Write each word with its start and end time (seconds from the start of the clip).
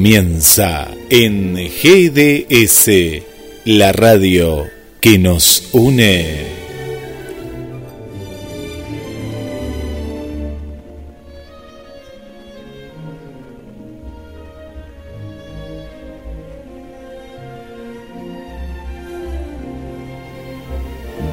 Comienza 0.00 0.88
en 1.10 1.56
GDS, 1.56 2.88
la 3.66 3.92
radio 3.92 4.66
que 4.98 5.18
nos 5.18 5.68
une. 5.72 6.46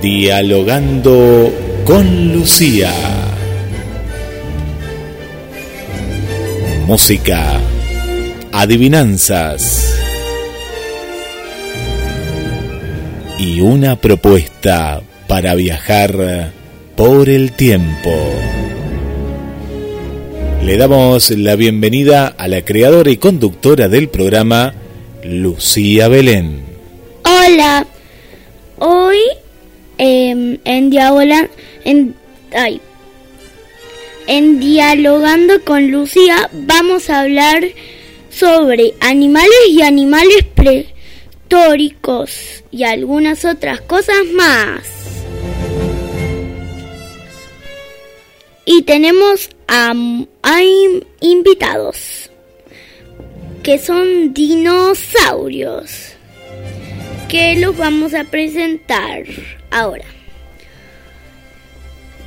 Dialogando 0.01 1.53
con 1.85 2.33
Lucía. 2.33 2.91
Música. 6.85 7.56
Adivinanzas. 8.59 9.93
Y 13.39 13.61
una 13.61 13.95
propuesta 13.95 15.01
para 15.27 15.55
viajar 15.55 16.51
por 16.95 17.29
el 17.29 17.51
tiempo. 17.53 18.11
Le 20.63 20.77
damos 20.77 21.29
la 21.31 21.55
bienvenida 21.55 22.27
a 22.27 22.47
la 22.47 22.63
creadora 22.63 23.09
y 23.09 23.17
conductora 23.17 23.87
del 23.89 24.09
programa, 24.09 24.73
Lucía 25.23 26.07
Belén. 26.07 26.63
Hola, 27.23 27.85
hoy 28.79 29.19
Em, 29.97 30.59
en, 30.63 30.93
en, 31.85 32.15
en 34.27 34.59
Dialogando 34.59 35.63
con 35.63 35.89
Lucía 35.89 36.49
vamos 36.53 37.09
a 37.09 37.21
hablar 37.21 37.63
sobre 38.37 38.93
animales 38.99 39.49
y 39.69 39.81
animales 39.81 40.45
prehistóricos 40.53 42.63
y 42.71 42.83
algunas 42.83 43.45
otras 43.45 43.81
cosas 43.81 44.25
más. 44.33 44.83
Y 48.65 48.83
tenemos 48.83 49.49
a, 49.67 49.93
invitados 51.21 52.29
que 53.63 53.79
son 53.79 54.33
dinosaurios 54.33 56.13
que 57.27 57.55
los 57.55 57.75
vamos 57.75 58.13
a 58.13 58.23
presentar 58.25 59.23
ahora. 59.71 60.05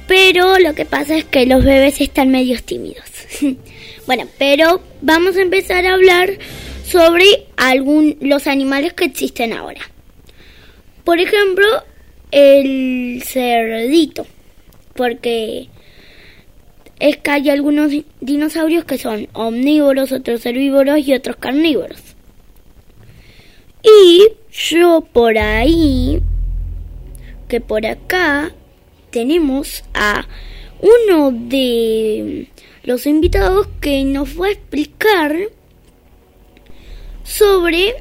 Pero 0.08 0.58
lo 0.58 0.75
que 0.75 0.84
pasa 0.84 1.16
es 1.16 1.25
que 1.25 1.47
los 1.47 1.64
bebés 1.64 2.00
están 2.00 2.31
medios 2.31 2.64
tímidos. 2.64 3.05
bueno, 4.11 4.27
pero 4.39 4.80
vamos 5.03 5.36
a 5.36 5.41
empezar 5.41 5.86
a 5.86 5.94
hablar 5.94 6.33
sobre 6.84 7.47
algún, 7.56 8.16
los 8.20 8.48
animales 8.48 8.92
que 8.92 9.05
existen 9.05 9.53
ahora. 9.53 9.82
Por 11.04 11.21
ejemplo, 11.21 11.65
el 12.32 13.22
cerdito. 13.25 14.26
Porque 14.97 15.69
es 16.99 17.19
que 17.19 17.31
hay 17.31 17.50
algunos 17.50 17.93
dinosaurios 18.20 18.84
que 18.84 18.99
son 18.99 19.28
omnívoros, 19.32 20.10
otros 20.10 20.44
herbívoros 20.44 20.99
y 21.06 21.15
otros 21.15 21.37
carnívoros. 21.37 22.00
Y 23.84 24.26
yo 24.50 25.06
por 25.12 25.38
ahí 25.38 26.20
que 27.47 27.60
por 27.60 27.87
acá 27.87 28.50
tenemos 29.12 29.84
a 29.94 30.26
uno 30.81 31.31
de 31.31 32.49
los 32.83 33.07
invitados 33.07 33.69
que 33.81 34.05
nos 34.05 34.41
va 34.41 34.47
a 34.47 34.53
explicar 34.53 35.37
sobre 37.23 37.95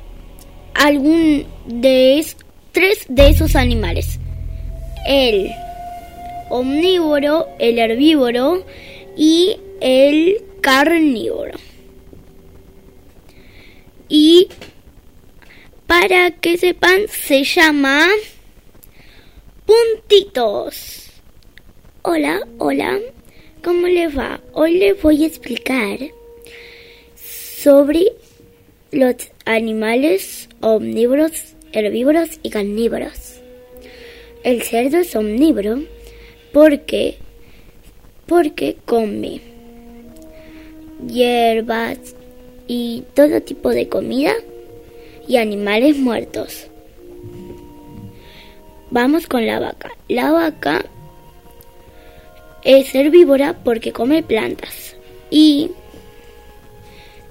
algún 0.74 1.46
de 1.66 2.26
tres 2.72 3.06
de 3.10 3.30
esos 3.30 3.56
animales. 3.56 4.20
El 5.06 5.52
omnívoro, 6.50 7.48
el 7.60 7.80
herbívoro 7.80 8.64
y 9.16 9.60
el 9.82 10.44
carnívoro. 10.62 11.58
Y 14.08 14.48
para 15.86 16.32
que 16.32 16.58
sepan, 16.58 17.02
se 17.10 17.44
llama 17.44 18.08
puntitos. 19.66 21.12
Hola, 22.02 22.42
hola, 22.58 22.98
¿cómo 23.64 23.88
le 23.88 24.08
va? 24.08 24.40
Hoy 24.54 24.78
les 24.78 25.02
voy 25.02 25.24
a 25.24 25.28
explicar 25.28 26.00
sobre 27.16 28.14
los 28.92 29.16
animales 29.46 30.50
omnívoros, 30.62 31.56
herbívoros 31.72 32.40
y 32.44 32.50
carnívoros. 32.50 33.42
El 34.44 34.62
cerdo 34.62 34.98
es 34.98 35.16
omnívoro 35.16 35.84
porque 36.54 37.18
porque 38.26 38.78
come 38.86 39.42
hierbas 41.08 41.98
y 42.68 43.04
todo 43.14 43.42
tipo 43.42 43.70
de 43.70 43.90
comida 43.90 44.34
y 45.28 45.38
animales 45.38 45.98
muertos. 45.98 46.68
Vamos 48.92 49.28
con 49.28 49.46
la 49.46 49.60
vaca. 49.60 49.92
La 50.08 50.32
vaca 50.32 50.86
es 52.64 52.94
herbívora 52.94 53.56
porque 53.64 53.92
come 53.92 54.24
plantas. 54.24 54.96
Y 55.30 55.72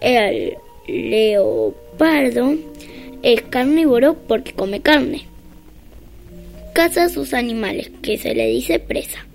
el 0.00 0.56
leopardo 0.86 2.54
es 3.22 3.42
carnívoro 3.42 4.14
porque 4.14 4.52
come 4.52 4.80
carne. 4.80 5.22
Caza 6.72 7.04
a 7.04 7.08
sus 7.08 7.34
animales, 7.34 7.90
que 8.02 8.18
se 8.18 8.34
le 8.34 8.46
dice 8.46 8.78
presa. 8.78 9.26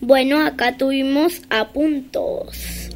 Bueno, 0.00 0.44
acá 0.44 0.76
tuvimos 0.76 1.42
a 1.48 1.68
puntos. 1.68 2.90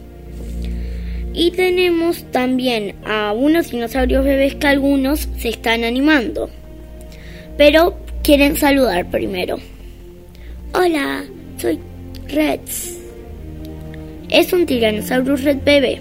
Y 1.32 1.52
tenemos 1.52 2.24
también 2.30 2.96
a 3.04 3.32
unos 3.32 3.70
dinosaurios 3.70 4.24
bebés 4.24 4.56
que 4.56 4.66
algunos 4.66 5.28
se 5.38 5.48
están 5.48 5.84
animando. 5.84 6.50
Pero 7.56 7.96
quieren 8.22 8.56
saludar 8.56 9.08
primero. 9.10 9.58
Hola, 10.74 11.24
soy 11.56 11.78
Rex. 12.32 12.96
Es 14.28 14.52
un 14.52 14.66
Tyrannosaurus 14.66 15.42
Red 15.42 15.58
bebé 15.64 16.00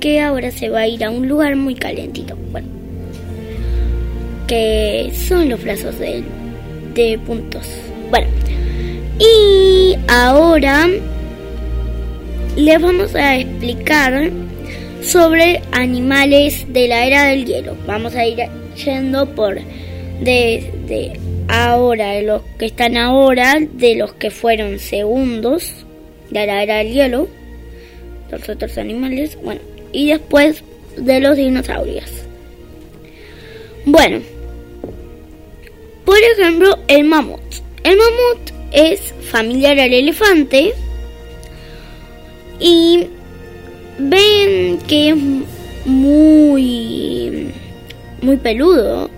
que 0.00 0.20
ahora 0.20 0.50
se 0.50 0.68
va 0.68 0.80
a 0.80 0.88
ir 0.88 1.04
a 1.04 1.10
un 1.10 1.28
lugar 1.28 1.56
muy 1.56 1.74
calentito. 1.74 2.36
Bueno, 2.50 2.68
que 4.46 5.12
son 5.14 5.48
los 5.48 5.62
brazos 5.62 5.98
de, 5.98 6.22
de 6.94 7.18
puntos. 7.18 7.66
Bueno, 8.10 8.26
y 9.18 9.96
ahora 10.08 10.88
les 12.56 12.80
vamos 12.80 13.14
a 13.14 13.36
explicar 13.36 14.30
sobre 15.02 15.62
animales 15.72 16.66
de 16.72 16.88
la 16.88 17.06
era 17.06 17.24
del 17.24 17.44
hielo. 17.44 17.76
Vamos 17.86 18.14
a 18.14 18.26
ir 18.26 18.38
yendo 18.84 19.26
por 19.34 19.58
de 20.20 21.18
ahora, 21.48 22.10
de 22.12 22.22
los 22.22 22.42
que 22.58 22.66
están 22.66 22.96
ahora, 22.96 23.56
de 23.60 23.96
los 23.96 24.12
que 24.14 24.30
fueron 24.30 24.78
segundos 24.78 25.84
de 26.30 26.46
la 26.46 26.62
era 26.62 26.82
hielo, 26.82 27.28
los 28.30 28.48
otros 28.48 28.78
animales, 28.78 29.38
bueno, 29.42 29.60
y 29.92 30.08
después 30.08 30.62
de 30.96 31.20
los 31.20 31.36
dinosaurios. 31.36 32.10
Bueno, 33.86 34.20
por 36.04 36.16
ejemplo, 36.18 36.78
el 36.88 37.04
mamut. 37.04 37.40
El 37.82 37.96
mamut 37.96 38.50
es 38.72 39.14
familiar 39.30 39.78
al 39.78 39.92
elefante 39.92 40.72
y 42.58 43.06
ven 43.98 44.78
que 44.88 45.10
es 45.10 45.16
muy 45.84 47.52
muy 48.22 48.36
peludo 48.38 49.10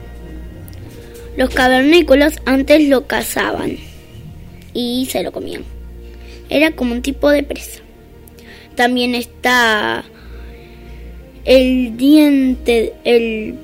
los 1.37 1.51
cavernícolas 1.51 2.41
antes 2.45 2.89
lo 2.89 3.07
cazaban 3.07 3.77
y 4.73 5.07
se 5.11 5.23
lo 5.23 5.33
comían. 5.33 5.65
Era 6.49 6.71
como 6.71 6.93
un 6.93 7.03
tipo 7.03 7.31
de 7.31 7.43
presa. 7.43 7.81
También 8.75 9.15
está 9.15 10.05
el 11.45 11.97
diente, 11.97 12.93
el 13.05 13.55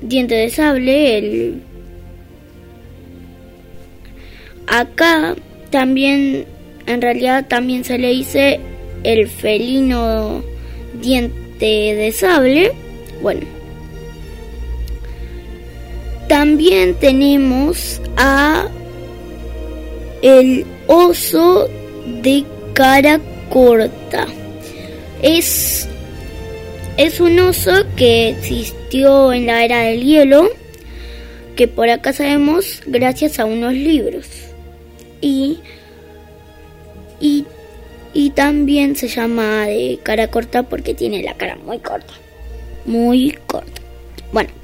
diente 0.00 0.34
de 0.34 0.50
sable, 0.50 1.18
el 1.18 1.62
acá 4.66 5.34
también 5.70 6.46
en 6.86 7.02
realidad 7.02 7.46
también 7.46 7.84
se 7.84 7.98
le 7.98 8.08
dice 8.08 8.60
el 9.04 9.28
felino 9.28 10.42
diente 11.00 11.94
de 11.94 12.12
sable. 12.12 12.72
Bueno, 13.20 13.42
también 16.32 16.94
tenemos 16.94 18.00
a 18.16 18.66
el 20.22 20.64
oso 20.86 21.68
de 22.22 22.42
cara 22.72 23.20
corta. 23.50 24.26
Es 25.20 25.86
es 26.96 27.20
un 27.20 27.38
oso 27.38 27.84
que 27.96 28.30
existió 28.30 29.34
en 29.34 29.44
la 29.44 29.62
era 29.62 29.80
del 29.80 30.02
hielo, 30.02 30.48
que 31.54 31.68
por 31.68 31.90
acá 31.90 32.14
sabemos 32.14 32.80
gracias 32.86 33.38
a 33.38 33.44
unos 33.44 33.74
libros. 33.74 34.26
Y, 35.20 35.58
y, 37.20 37.44
y 38.14 38.30
también 38.30 38.96
se 38.96 39.08
llama 39.08 39.66
de 39.66 39.98
cara 40.02 40.28
corta 40.28 40.62
porque 40.62 40.94
tiene 40.94 41.22
la 41.22 41.34
cara 41.34 41.56
muy 41.56 41.78
corta. 41.78 42.14
Muy 42.86 43.38
corta. 43.46 43.82
Bueno, 44.32 44.61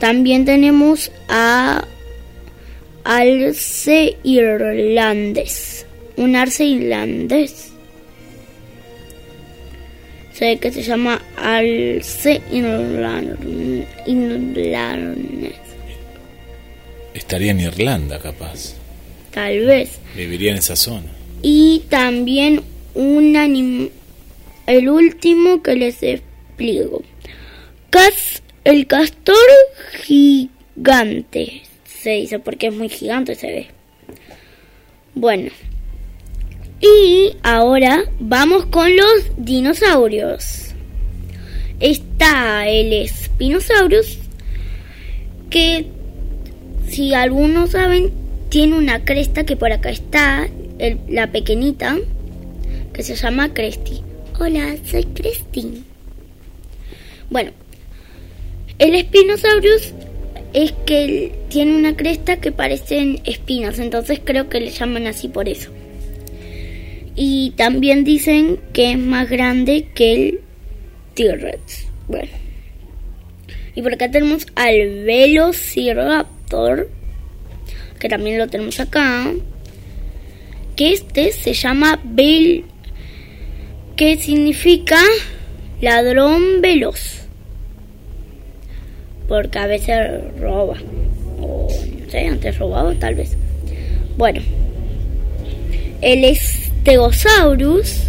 también 0.00 0.44
tenemos 0.44 1.12
a 1.28 1.84
alce 3.04 4.16
irlandés. 4.24 5.86
Un 6.16 6.34
arce 6.34 6.64
irlandés 6.64 7.70
sé 10.40 10.56
que 10.56 10.72
se 10.72 10.82
llama 10.82 11.20
Alce 11.36 12.40
Irlandés. 12.50 13.84
Estaría 17.12 17.50
en 17.50 17.60
Irlanda, 17.60 18.18
capaz. 18.18 18.74
Tal 19.32 19.66
vez. 19.66 19.98
Viviría 20.16 20.52
en 20.52 20.56
esa 20.56 20.76
zona. 20.76 21.08
Y 21.42 21.82
también 21.90 22.62
un 22.94 23.36
anim 23.36 23.90
el 24.66 24.88
último 24.88 25.62
que 25.62 25.74
les 25.76 26.02
explico. 26.02 27.02
Cas 27.90 28.39
el 28.70 28.86
castor 28.86 29.36
gigante. 30.02 31.62
Se 31.84 32.10
dice 32.10 32.38
porque 32.38 32.68
es 32.68 32.74
muy 32.74 32.88
gigante, 32.88 33.34
se 33.34 33.46
ve. 33.48 33.66
Bueno, 35.14 35.50
y 36.80 37.36
ahora 37.42 38.04
vamos 38.18 38.66
con 38.66 38.96
los 38.96 39.30
dinosaurios. 39.36 40.68
Está 41.80 42.68
el 42.68 43.08
Spinosaurus, 43.08 44.18
que 45.50 45.86
si 46.88 47.12
algunos 47.12 47.70
saben, 47.70 48.12
tiene 48.48 48.76
una 48.76 49.04
cresta 49.04 49.44
que 49.44 49.56
por 49.56 49.72
acá 49.72 49.90
está, 49.90 50.48
la 51.08 51.30
pequeñita, 51.32 51.98
que 52.92 53.02
se 53.02 53.14
llama 53.14 53.52
Cresty. 53.52 54.02
Hola, 54.38 54.76
soy 54.86 55.04
Cresty. 55.04 55.84
Bueno, 57.28 57.52
el 58.80 58.98
Spinosaurus 58.98 59.92
es 60.54 60.72
que 60.86 61.32
tiene 61.48 61.76
una 61.76 61.96
cresta 61.96 62.40
que 62.40 62.50
parecen 62.50 63.20
espinas, 63.24 63.78
entonces 63.78 64.20
creo 64.24 64.48
que 64.48 64.58
le 64.58 64.70
llaman 64.70 65.06
así 65.06 65.28
por 65.28 65.48
eso. 65.48 65.70
Y 67.14 67.50
también 67.56 68.04
dicen 68.04 68.58
que 68.72 68.92
es 68.92 68.98
más 68.98 69.28
grande 69.28 69.88
que 69.94 70.12
el 70.12 70.40
T-Rex. 71.14 71.86
Bueno. 72.08 72.30
Y 73.74 73.82
por 73.82 73.92
acá 73.92 74.10
tenemos 74.10 74.46
al 74.54 75.04
Velociraptor, 75.04 76.88
que 77.98 78.08
también 78.08 78.38
lo 78.38 78.48
tenemos 78.48 78.80
acá. 78.80 79.30
Que 80.74 80.92
este 80.94 81.32
se 81.32 81.52
llama 81.52 82.00
Bel, 82.02 82.64
que 83.94 84.16
significa 84.16 84.98
ladrón 85.82 86.62
veloz. 86.62 87.19
Porque 89.30 89.58
a 89.60 89.66
veces 89.66 90.20
roba. 90.40 90.74
O 91.40 91.68
no 91.70 92.10
sé, 92.10 92.26
antes 92.26 92.58
robaba 92.58 92.92
tal 92.94 93.14
vez. 93.14 93.36
Bueno. 94.18 94.42
Es 96.02 96.70
Stegosaurus, 96.80 98.00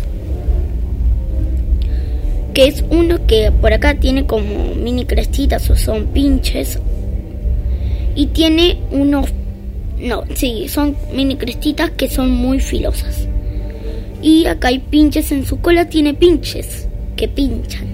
que 2.53 2.68
es 2.68 2.83
uno 2.89 3.27
que 3.27 3.51
por 3.51 3.73
acá 3.73 3.95
tiene 3.95 4.25
como 4.25 4.73
mini 4.75 5.06
crestitas 5.06 5.69
o 5.69 5.75
son 5.75 6.07
pinches. 6.07 6.79
Y 8.15 8.27
tiene 8.27 8.79
unos... 8.91 9.27
No, 10.00 10.24
sí, 10.33 10.67
son 10.69 10.95
mini 11.13 11.35
crestitas 11.35 11.91
que 11.91 12.09
son 12.09 12.31
muy 12.31 12.59
filosas. 12.59 13.27
Y 14.24 14.45
acá 14.47 14.69
hay 14.69 14.79
pinches 14.79 15.31
en 15.31 15.45
su 15.45 15.59
cola, 15.59 15.88
tiene 15.88 16.13
pinches 16.13 16.88
que 17.15 17.27
pinchan. 17.27 17.90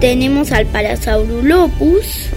Tenemos 0.00 0.52
al 0.52 0.66
Parasaurulopus 0.66 2.30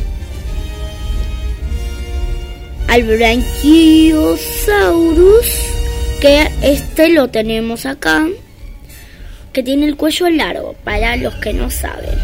al 2.93 3.03
Brachiosaurus, 3.03 5.47
que 6.21 6.47
este 6.61 7.09
lo 7.09 7.27
tenemos 7.29 7.87
acá, 7.87 8.27
que 9.51 9.63
tiene 9.63 9.87
el 9.87 9.95
cuello 9.95 10.29
largo, 10.29 10.75
para 10.83 11.15
los 11.15 11.33
que 11.35 11.53
no 11.53 11.71
saben. 11.71 12.19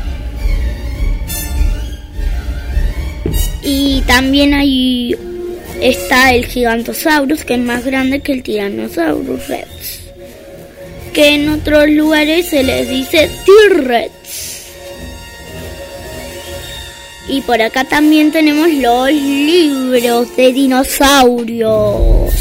Y 3.64 4.02
también 4.02 4.54
ahí 4.54 5.16
está 5.82 6.34
el 6.34 6.46
Gigantosaurus, 6.46 7.46
que 7.46 7.56
es 7.56 7.60
más 7.60 7.84
grande 7.84 8.20
que 8.20 8.34
el 8.34 8.44
Tyrannosaurus 8.44 9.48
Rex, 9.48 10.02
que 11.14 11.34
en 11.34 11.50
otros 11.50 11.90
lugares 11.90 12.46
se 12.46 12.64
les 12.64 12.88
dice 12.88 13.28
T-Rex. 13.46 14.49
Y 17.30 17.42
por 17.42 17.62
acá 17.62 17.84
también 17.84 18.32
tenemos 18.32 18.74
los 18.74 19.12
libros 19.12 20.36
de 20.36 20.52
dinosaurios. 20.52 22.34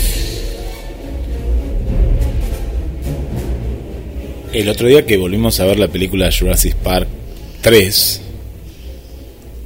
El 4.50 4.68
otro 4.70 4.88
día 4.88 5.04
que 5.04 5.18
volvimos 5.18 5.60
a 5.60 5.66
ver 5.66 5.78
la 5.78 5.88
película 5.88 6.30
Jurassic 6.36 6.74
Park 6.76 7.06
3, 7.60 8.22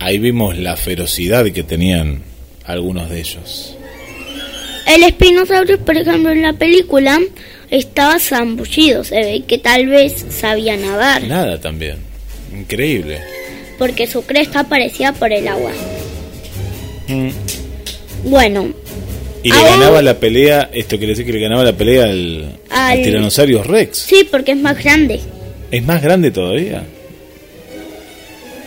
ahí 0.01 0.19
vimos 0.19 0.59
la 0.59 0.77
ferocidad 0.77 1.45
que 1.53 1.63
tenían 1.63 2.23
algunos 2.65 3.09
de 3.09 3.21
ellos. 3.21 3.77
El 4.89 5.05
espinosaurio, 5.05 5.79
por 5.79 5.97
ejemplo, 5.97 6.33
en 6.33 6.43
la 6.43 6.55
película 6.55 7.21
estaba 7.71 8.19
zambullido, 8.19 9.05
se 9.05 9.21
ve 9.21 9.45
que 9.47 9.59
tal 9.59 9.87
vez 9.87 10.27
sabía 10.31 10.77
nadar. 10.77 11.23
Nada 11.29 11.61
también, 11.61 11.99
increíble 12.53 13.21
porque 13.83 14.07
su 14.07 14.25
cresta 14.25 14.61
aparecía 14.61 15.13
por 15.13 15.33
el 15.33 15.49
agua. 15.49 15.73
Mm. 17.09 17.31
Bueno. 18.23 18.69
Y 19.43 19.51
le 19.51 19.61
ganaba 19.61 20.01
la 20.03 20.21
pelea, 20.21 20.71
esto 20.73 20.99
quiere 20.99 21.15
decir 21.15 21.27
que 21.27 21.33
le 21.33 21.41
ganaba 21.41 21.65
la 21.65 21.73
pelea 21.73 22.05
al, 22.05 22.61
al, 22.71 23.03
Tiranosaurio 23.03 23.65
Rex. 23.65 23.99
Sí, 23.99 24.29
porque 24.31 24.53
es 24.53 24.59
más 24.59 24.81
grande. 24.81 25.19
¿Es 25.73 25.83
más 25.83 26.01
grande 26.01 26.31
todavía? 26.31 26.85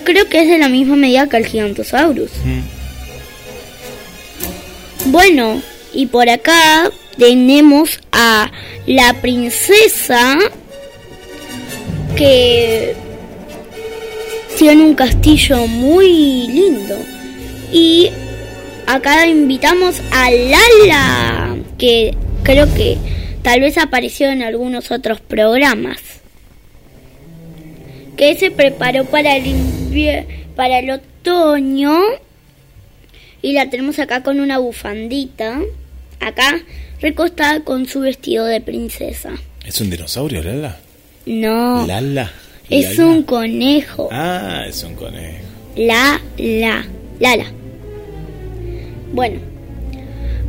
Creo 0.04 0.28
que 0.28 0.42
es 0.42 0.50
de 0.50 0.58
la 0.58 0.68
misma 0.68 0.98
medida 0.98 1.30
que 1.30 1.38
el 1.38 1.46
Gigantosaurus. 1.46 2.32
Mm. 2.44 2.60
Bueno, 5.12 5.62
y 5.94 6.08
por 6.08 6.28
acá 6.28 6.92
tenemos 7.18 8.02
a 8.12 8.52
la 8.86 9.14
princesa 9.22 10.38
que 12.18 13.05
tiene 14.58 14.84
un 14.84 14.96
castillo 14.96 15.68
muy 15.68 16.48
lindo. 16.48 16.98
Y 17.72 18.10
acá 18.88 19.28
invitamos 19.28 20.02
a 20.12 20.30
Lala, 20.32 21.58
que 21.78 22.16
creo 22.44 22.74
que 22.74 22.98
tal 23.42 23.62
vez 23.62 23.78
apareció 23.78 24.30
en 24.30 24.42
algunos 24.42 24.92
otros 24.92 25.20
programas. 25.22 26.00
Que 28.16 28.36
se 28.36 28.50
preparó 28.50 29.06
para 29.06 29.36
el 29.36 29.46
para 30.56 30.80
el 30.80 30.90
otoño. 30.90 31.98
Y 33.42 33.54
la 33.54 33.70
tenemos 33.70 34.00
acá 34.00 34.24
con 34.24 34.40
una 34.40 34.58
bufandita. 34.58 35.60
Acá 36.22 36.62
recostada 37.02 37.60
con 37.62 37.86
su 37.86 38.00
vestido 38.00 38.46
de 38.46 38.62
princesa. 38.62 39.32
¿Es 39.66 39.82
un 39.82 39.90
dinosaurio, 39.90 40.42
Lala? 40.42 40.80
No. 41.26 41.86
Lala. 41.86 42.32
Es 42.70 42.98
un 43.00 43.24
conejo. 43.24 44.10
Ah, 44.12 44.64
es 44.68 44.84
un 44.84 44.96
conejo. 44.96 45.44
La, 45.76 46.22
la, 46.38 46.86
la, 47.20 47.38
la. 47.38 47.46
Bueno. 49.14 49.40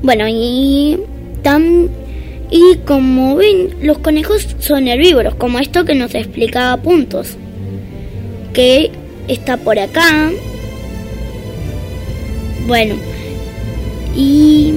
Bueno, 0.03 0.27
y 0.29 0.99
tan 1.43 1.91
y 2.51 2.77
como 2.85 3.37
ven, 3.37 3.75
los 3.83 3.99
conejos 3.99 4.47
son 4.61 4.87
herbívoros, 4.87 5.35
como 5.35 5.59
esto 5.59 5.85
que 5.85 5.95
nos 5.95 6.15
explicaba 6.15 6.77
Puntos. 6.77 7.37
Que 8.53 8.91
está 9.29 9.57
por 9.57 9.79
acá. 9.79 10.31
Bueno. 12.67 12.95
Y 14.15 14.75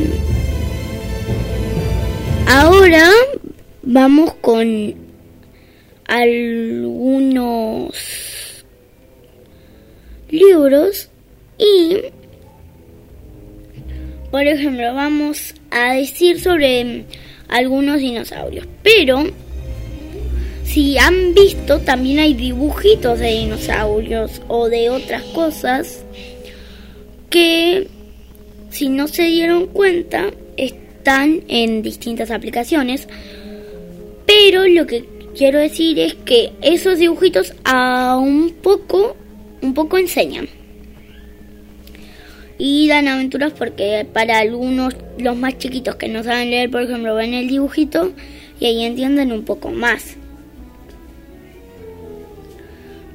ahora 2.48 3.10
vamos 3.84 4.34
con 4.42 4.96
algunos 6.10 7.94
libros 10.30 11.10
y 11.58 11.98
por 14.32 14.46
ejemplo 14.46 14.94
vamos 14.94 15.56
a 15.72 15.94
decir 15.94 16.40
sobre 16.42 17.06
algunos 17.48 18.00
dinosaurios 18.00 18.68
pero 18.84 19.24
si 20.70 21.00
han 21.00 21.34
visto, 21.34 21.80
también 21.80 22.20
hay 22.20 22.36
dibujitos 22.36 23.18
de 23.18 23.40
dinosaurios 23.40 24.40
o 24.48 24.70
de 24.70 24.92
otras 24.92 25.24
cosas 25.24 26.06
que, 27.32 27.88
si 28.70 28.88
no 28.88 29.08
se 29.08 29.24
dieron 29.24 29.66
cuenta, 29.66 30.30
están 30.58 31.42
en 31.48 31.82
distintas 31.82 32.30
aplicaciones. 32.30 33.08
Pero 34.28 34.68
lo 34.68 34.86
que 34.86 35.06
quiero 35.40 35.60
decir 35.60 35.98
es 36.00 36.16
que 36.16 36.52
esos 36.62 37.00
dibujitos 37.00 37.54
a 37.64 38.18
un 38.18 38.52
poco, 38.62 39.16
un 39.62 39.74
poco 39.74 39.98
enseñan. 39.98 40.50
Y 42.58 42.90
dan 42.90 43.08
aventuras 43.08 43.54
porque 43.54 44.06
para 44.12 44.40
algunos, 44.40 44.98
los 45.18 45.38
más 45.38 45.58
chiquitos 45.58 45.96
que 45.96 46.10
no 46.10 46.24
saben 46.26 46.50
leer, 46.50 46.70
por 46.70 46.82
ejemplo, 46.82 47.16
ven 47.16 47.34
el 47.34 47.48
dibujito 47.48 48.12
y 48.60 48.66
ahí 48.66 48.84
entienden 48.84 49.32
un 49.32 49.46
poco 49.46 49.72
más. 49.72 50.18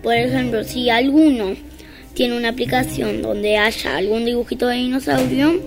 Por 0.02 0.14
ejemplo, 0.14 0.64
si 0.64 0.88
alguno 0.88 1.54
tiene 2.14 2.38
una 2.38 2.48
aplicación 2.48 3.20
donde 3.20 3.58
haya 3.58 3.98
algún 3.98 4.24
dibujito 4.24 4.66
de 4.68 4.76
dinosaurio 4.76 5.60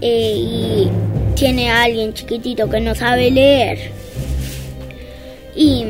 eh, 0.00 0.32
y 0.34 0.88
tiene 1.34 1.68
a 1.68 1.82
alguien 1.82 2.14
chiquitito 2.14 2.70
que 2.70 2.80
no 2.80 2.94
sabe 2.94 3.30
leer 3.30 4.07
y, 5.58 5.84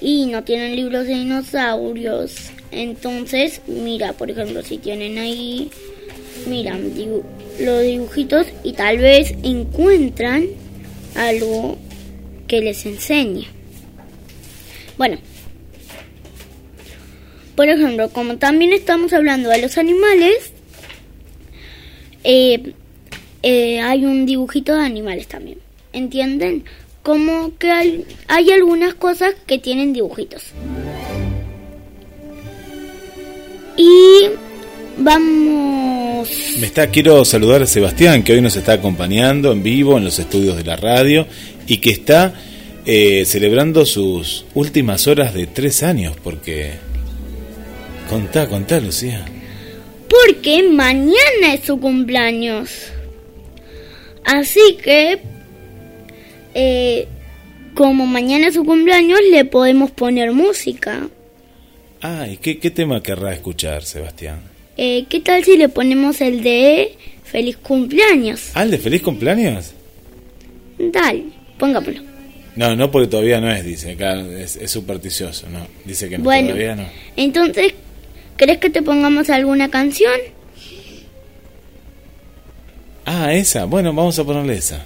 y 0.00 0.26
no 0.26 0.44
tienen 0.44 0.76
libros 0.76 1.06
de 1.06 1.14
dinosaurios, 1.14 2.50
entonces 2.70 3.62
mira, 3.66 4.12
por 4.12 4.30
ejemplo, 4.30 4.62
si 4.62 4.78
tienen 4.78 5.18
ahí, 5.18 5.70
miran 6.46 6.92
los 7.58 7.82
dibujitos 7.82 8.46
y 8.62 8.74
tal 8.74 8.98
vez 8.98 9.34
encuentran 9.42 10.46
algo 11.14 11.78
que 12.46 12.60
les 12.60 12.84
enseñe. 12.84 13.46
Bueno, 14.98 15.18
por 17.54 17.68
ejemplo, 17.68 18.10
como 18.10 18.36
también 18.36 18.74
estamos 18.74 19.14
hablando 19.14 19.48
de 19.48 19.62
los 19.62 19.78
animales, 19.78 20.52
eh, 22.22 22.74
eh, 23.42 23.80
hay 23.80 24.04
un 24.04 24.26
dibujito 24.26 24.76
de 24.76 24.84
animales 24.84 25.26
también. 25.26 25.58
¿Entienden? 25.92 26.64
Como 27.06 27.56
que 27.56 27.70
hay, 27.70 28.04
algunas 28.50 28.94
cosas 28.94 29.34
que 29.46 29.60
tienen 29.60 29.92
dibujitos. 29.92 30.42
Y 33.76 34.30
vamos. 34.98 36.28
Me 36.58 36.66
está, 36.66 36.88
quiero 36.88 37.24
saludar 37.24 37.62
a 37.62 37.66
Sebastián, 37.68 38.24
que 38.24 38.32
hoy 38.32 38.40
nos 38.40 38.56
está 38.56 38.72
acompañando 38.72 39.52
en 39.52 39.62
vivo 39.62 39.96
en 39.96 40.02
los 40.02 40.18
estudios 40.18 40.56
de 40.56 40.64
la 40.64 40.74
radio 40.74 41.28
y 41.68 41.76
que 41.76 41.90
está 41.90 42.34
eh, 42.84 43.24
celebrando 43.24 43.86
sus 43.86 44.44
últimas 44.54 45.06
horas 45.06 45.32
de 45.32 45.46
tres 45.46 45.84
años, 45.84 46.16
porque 46.24 46.72
Contá, 48.10 48.48
contá, 48.48 48.80
Lucía. 48.80 49.24
Porque 50.08 50.64
mañana 50.64 51.54
es 51.54 51.66
su 51.66 51.78
cumpleaños. 51.78 52.70
Así 54.24 54.76
que, 54.82 55.20
eh, 56.56 57.06
como 57.74 58.06
mañana 58.06 58.48
es 58.48 58.54
su 58.54 58.64
cumpleaños, 58.64 59.20
le 59.30 59.44
podemos 59.44 59.90
poner 59.90 60.32
música. 60.32 61.08
Ah, 62.02 62.26
¿y 62.26 62.36
qué, 62.38 62.70
tema 62.70 63.02
querrá 63.02 63.32
escuchar, 63.32 63.84
Sebastián? 63.84 64.40
Eh, 64.76 65.04
¿Qué 65.08 65.20
tal 65.20 65.44
si 65.44 65.56
le 65.56 65.68
ponemos 65.68 66.20
el 66.20 66.42
de 66.42 66.96
Feliz 67.24 67.56
cumpleaños? 67.58 68.50
¿Ah, 68.54 68.62
el 68.62 68.70
de 68.70 68.78
Feliz 68.78 69.02
cumpleaños? 69.02 69.72
Dale, 70.78 71.24
póngamelo. 71.58 72.02
No, 72.56 72.74
no 72.74 72.90
porque 72.90 73.08
todavía 73.08 73.40
no 73.40 73.52
es, 73.52 73.64
dice, 73.64 73.92
acá 73.92 74.18
es, 74.20 74.58
supersticioso, 74.70 75.48
no, 75.50 75.66
dice 75.84 76.08
que 76.08 76.18
no, 76.18 76.24
bueno, 76.24 76.48
todavía 76.48 76.74
no. 76.74 76.86
Entonces, 77.16 77.74
¿Crees 78.36 78.58
que 78.58 78.68
te 78.68 78.82
pongamos 78.82 79.30
alguna 79.30 79.70
canción? 79.70 80.12
Ah, 83.06 83.32
esa. 83.32 83.64
Bueno, 83.64 83.94
vamos 83.94 84.18
a 84.18 84.24
ponerle 84.24 84.56
esa. 84.56 84.84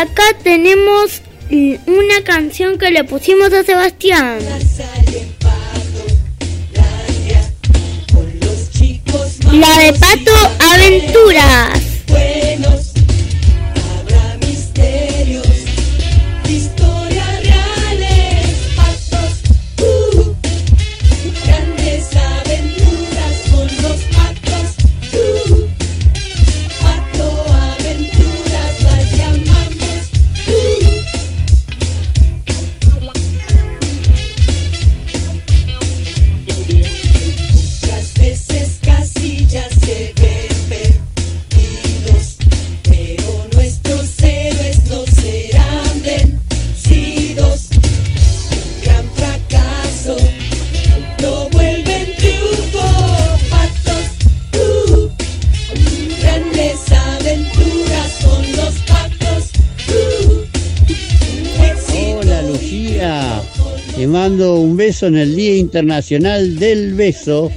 Acá 0.00 0.22
tenemos 0.42 1.22
una 1.50 2.22
canción 2.24 2.78
que 2.78 2.90
le 2.90 3.04
pusimos 3.04 3.52
a 3.52 3.64
Sebastián. 3.64 4.38
La 9.52 9.78
de 9.78 9.92
Pato 9.94 10.32
Aventuras. 10.72 11.87
En 65.06 65.16
el 65.16 65.36
Día 65.36 65.56
Internacional 65.56 66.58
del 66.58 66.94
Beso. 66.94 67.52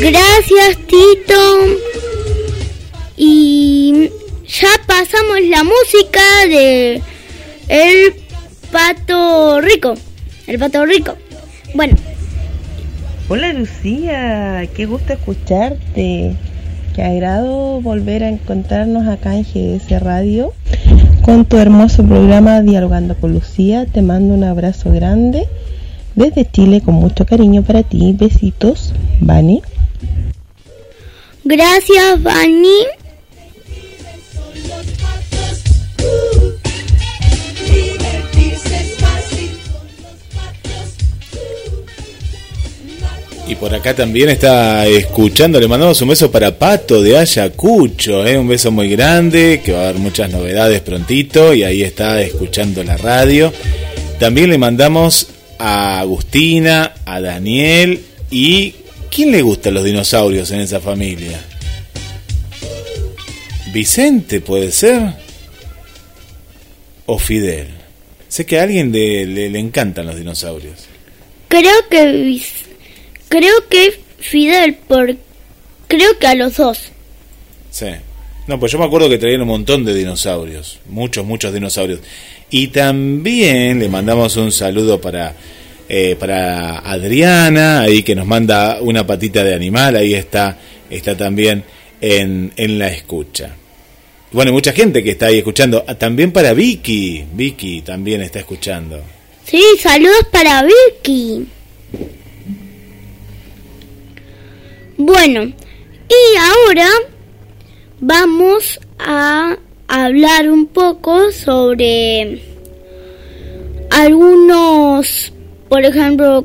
Gracias, 0.00 0.78
Tito. 0.86 1.87
Pasamos 4.98 5.36
la 5.48 5.62
música 5.62 6.20
de 6.48 7.00
El 7.68 8.14
Pato 8.72 9.60
Rico. 9.60 9.94
El 10.48 10.58
Pato 10.58 10.84
Rico. 10.84 11.14
Bueno. 11.74 11.94
Hola 13.28 13.52
Lucía, 13.52 14.68
qué 14.74 14.86
gusto 14.86 15.12
escucharte. 15.12 16.34
Qué 16.96 17.02
agrado 17.02 17.80
volver 17.80 18.24
a 18.24 18.28
encontrarnos 18.28 19.06
acá 19.06 19.36
en 19.36 19.44
GS 19.44 20.02
Radio 20.02 20.52
con 21.22 21.44
tu 21.44 21.58
hermoso 21.58 22.02
programa 22.02 22.60
Dialogando 22.62 23.14
con 23.14 23.34
Lucía. 23.34 23.86
Te 23.86 24.02
mando 24.02 24.34
un 24.34 24.42
abrazo 24.42 24.90
grande 24.90 25.46
desde 26.16 26.44
Chile 26.50 26.80
con 26.80 26.94
mucho 26.94 27.24
cariño 27.24 27.62
para 27.62 27.84
ti. 27.84 28.16
Besitos, 28.18 28.92
Vani. 29.20 29.62
Gracias, 31.44 32.20
Vani. 32.20 32.97
Por 43.58 43.74
acá 43.74 43.94
también 43.94 44.28
está 44.28 44.86
escuchando, 44.86 45.58
le 45.58 45.66
mandamos 45.66 46.00
un 46.00 46.08
beso 46.08 46.30
para 46.30 46.58
Pato 46.58 47.02
de 47.02 47.18
Ayacucho, 47.18 48.24
¿eh? 48.26 48.38
un 48.38 48.46
beso 48.46 48.70
muy 48.70 48.88
grande, 48.88 49.60
que 49.64 49.72
va 49.72 49.80
a 49.80 49.88
haber 49.88 49.96
muchas 49.96 50.30
novedades 50.30 50.80
prontito 50.80 51.52
y 51.52 51.64
ahí 51.64 51.82
está 51.82 52.20
escuchando 52.22 52.84
la 52.84 52.96
radio. 52.96 53.52
También 54.20 54.50
le 54.50 54.58
mandamos 54.58 55.28
a 55.58 55.98
Agustina, 56.00 56.94
a 57.04 57.20
Daniel 57.20 58.00
y 58.30 58.74
¿quién 59.10 59.32
le 59.32 59.42
gustan 59.42 59.74
los 59.74 59.84
dinosaurios 59.84 60.50
en 60.52 60.60
esa 60.60 60.80
familia? 60.80 61.40
Vicente 63.72 64.40
puede 64.40 64.70
ser 64.70 65.14
o 67.06 67.18
Fidel. 67.18 67.68
Sé 68.28 68.46
que 68.46 68.60
a 68.60 68.62
alguien 68.62 68.92
le, 68.92 69.26
le 69.26 69.58
encantan 69.58 70.06
los 70.06 70.16
dinosaurios. 70.16 70.86
Creo 71.48 71.88
que 71.90 72.40
Creo 73.28 73.68
que 73.68 74.00
Fidel, 74.18 74.74
por 74.74 75.16
creo 75.86 76.18
que 76.18 76.26
a 76.26 76.34
los 76.34 76.56
dos. 76.56 76.90
Sí. 77.70 77.86
No, 78.46 78.58
pues 78.58 78.72
yo 78.72 78.78
me 78.78 78.86
acuerdo 78.86 79.10
que 79.10 79.18
traían 79.18 79.42
un 79.42 79.48
montón 79.48 79.84
de 79.84 79.94
dinosaurios, 79.94 80.78
muchos, 80.86 81.24
muchos 81.26 81.52
dinosaurios. 81.52 82.00
Y 82.50 82.68
también 82.68 83.78
le 83.78 83.90
mandamos 83.90 84.36
un 84.36 84.52
saludo 84.52 84.98
para, 84.98 85.34
eh, 85.86 86.16
para 86.18 86.78
Adriana, 86.78 87.82
ahí 87.82 88.02
que 88.02 88.14
nos 88.14 88.26
manda 88.26 88.78
una 88.80 89.06
patita 89.06 89.44
de 89.44 89.54
animal, 89.54 89.96
ahí 89.96 90.14
está, 90.14 90.58
está 90.88 91.14
también 91.14 91.62
en, 92.00 92.52
en 92.56 92.78
la 92.78 92.88
escucha. 92.88 93.54
Bueno, 94.32 94.52
mucha 94.52 94.72
gente 94.72 95.02
que 95.02 95.10
está 95.10 95.26
ahí 95.26 95.38
escuchando. 95.38 95.84
Ah, 95.86 95.94
también 95.94 96.32
para 96.32 96.54
Vicky, 96.54 97.24
Vicky 97.32 97.82
también 97.82 98.22
está 98.22 98.38
escuchando. 98.38 99.02
Sí, 99.46 99.62
saludos 99.78 100.26
para 100.30 100.64
Vicky. 100.64 101.46
Bueno, 105.00 105.44
y 105.44 106.36
ahora 106.36 106.88
vamos 108.00 108.80
a 108.98 109.56
hablar 109.86 110.50
un 110.50 110.66
poco 110.66 111.30
sobre 111.30 112.42
algunos, 113.90 115.32
por 115.68 115.84
ejemplo, 115.84 116.44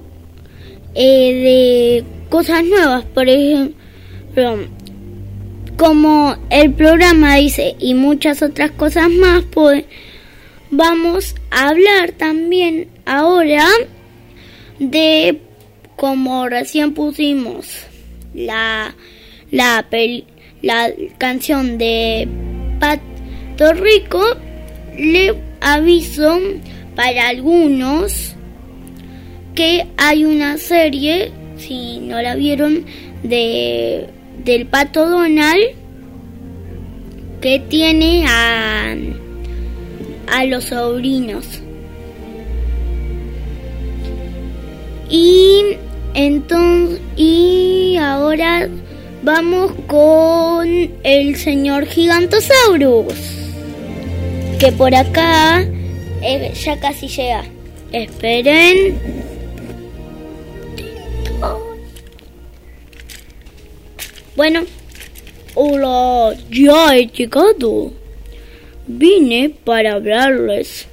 eh, 0.94 2.04
de 2.04 2.30
cosas 2.30 2.64
nuevas, 2.64 3.04
por 3.06 3.28
ejemplo, 3.28 3.74
como 5.76 6.38
el 6.52 6.74
programa 6.74 7.38
dice 7.38 7.76
y 7.80 7.96
muchas 7.96 8.44
otras 8.44 8.70
cosas 8.70 9.10
más, 9.10 9.46
pues 9.52 9.86
vamos 10.70 11.34
a 11.50 11.70
hablar 11.70 12.12
también 12.12 12.88
ahora 13.08 13.66
de 14.78 15.42
como 15.96 16.48
recién 16.48 16.94
pusimos 16.94 17.88
la, 18.34 18.96
la, 19.52 19.86
la 20.62 20.92
canción 21.18 21.78
de 21.78 22.28
Pato 22.80 23.74
Rico, 23.74 24.22
le 24.98 25.36
aviso 25.62 26.40
para 26.96 27.30
algunos 27.30 28.36
que 29.56 29.86
hay 29.98 30.26
una 30.26 30.58
serie, 30.58 31.32
si 31.58 32.00
no 32.00 32.22
la 32.22 32.36
vieron, 32.36 32.86
de 33.24 34.08
del 34.44 34.66
Pato 34.66 35.08
Donald 35.08 35.64
que 37.42 37.60
tiene 37.60 38.26
a, 38.28 38.96
a 40.32 40.46
los 40.46 40.66
sobrinos. 40.66 41.62
Y 45.10 45.76
entonces, 46.14 47.02
y 47.16 47.98
ahora 47.98 48.70
vamos 49.24 49.72
con 49.88 50.68
el 51.04 51.36
señor 51.36 51.86
Gigantosaurus. 51.86 53.14
Que 54.60 54.72
por 54.72 54.94
acá 54.94 55.66
eh, 56.22 56.54
ya 56.54 56.80
casi 56.80 57.08
llega. 57.08 57.44
Esperen. 57.92 59.00
Bueno, 64.36 64.64
hola, 65.54 66.36
ya 66.50 66.96
he 66.96 67.08
llegado. 67.08 67.92
Vine 68.88 69.52
para 69.64 69.94
hablarles 69.94 70.88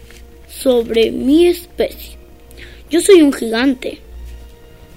sobre 0.49 1.11
mi 1.11 1.47
especie. 1.47 2.19
Yo 2.91 3.01
soy 3.01 3.23
un 3.23 3.33
gigante 3.33 4.01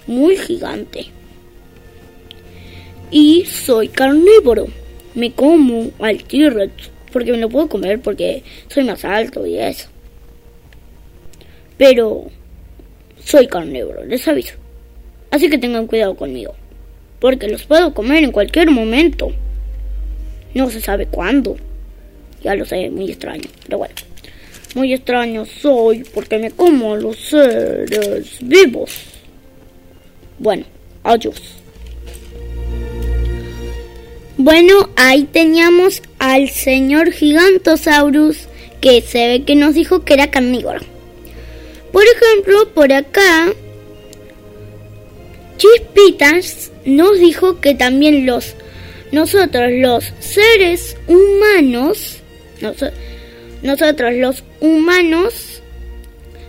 muy 0.07 0.37
gigante. 0.37 1.07
Y 3.11 3.45
soy 3.45 3.89
carnívoro. 3.89 4.67
Me 5.15 5.31
como 5.31 5.91
al 5.99 6.23
T-Rex 6.23 6.89
porque 7.11 7.31
me 7.31 7.37
lo 7.37 7.49
puedo 7.49 7.69
comer 7.69 8.01
porque 8.01 8.43
soy 8.67 8.83
más 8.83 9.05
alto 9.05 9.45
y 9.45 9.57
eso. 9.57 9.87
Pero 11.77 12.25
soy 13.23 13.47
carnívoro, 13.47 14.03
les 14.03 14.27
aviso. 14.27 14.55
Así 15.29 15.49
que 15.49 15.57
tengan 15.57 15.87
cuidado 15.87 16.15
conmigo. 16.15 16.55
Porque 17.19 17.47
los 17.47 17.63
puedo 17.63 17.93
comer 17.93 18.23
en 18.23 18.31
cualquier 18.31 18.71
momento. 18.71 19.31
No 20.53 20.69
se 20.69 20.81
sabe 20.81 21.05
cuándo. 21.05 21.55
Ya 22.43 22.55
lo 22.55 22.65
sé, 22.65 22.89
muy 22.89 23.11
extraño. 23.11 23.49
Pero 23.65 23.77
bueno. 23.77 23.95
Muy 24.75 24.91
extraño 24.91 25.45
soy 25.45 26.03
porque 26.15 26.39
me 26.39 26.49
como 26.49 26.93
a 26.93 26.97
los 26.97 27.17
seres 27.17 28.37
vivos. 28.41 29.12
Bueno, 30.39 30.65
adiós. 31.03 31.41
Bueno, 34.37 34.89
ahí 34.95 35.23
teníamos 35.25 36.01
al 36.19 36.49
señor 36.49 37.11
Gigantosaurus 37.11 38.47
que 38.81 39.01
se 39.01 39.27
ve 39.27 39.43
que 39.43 39.55
nos 39.55 39.75
dijo 39.75 40.03
que 40.03 40.15
era 40.15 40.31
carnívoro. 40.31 40.81
Por 41.91 42.03
ejemplo, 42.03 42.67
por 42.73 42.91
acá, 42.91 43.53
Chispitas 45.57 46.71
nos 46.83 47.19
dijo 47.19 47.61
que 47.61 47.75
también 47.75 48.25
los 48.25 48.55
nosotros 49.13 49.69
los 49.71 50.11
seres 50.19 50.97
humanos, 51.07 52.17
nosotros 53.61 54.13
los 54.15 54.43
humanos 54.59 55.61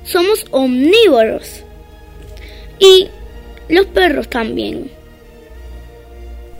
somos 0.04 0.46
omnívoros. 0.50 1.62
Y 2.78 3.08
los 3.68 3.86
perros 3.86 4.28
también. 4.28 4.90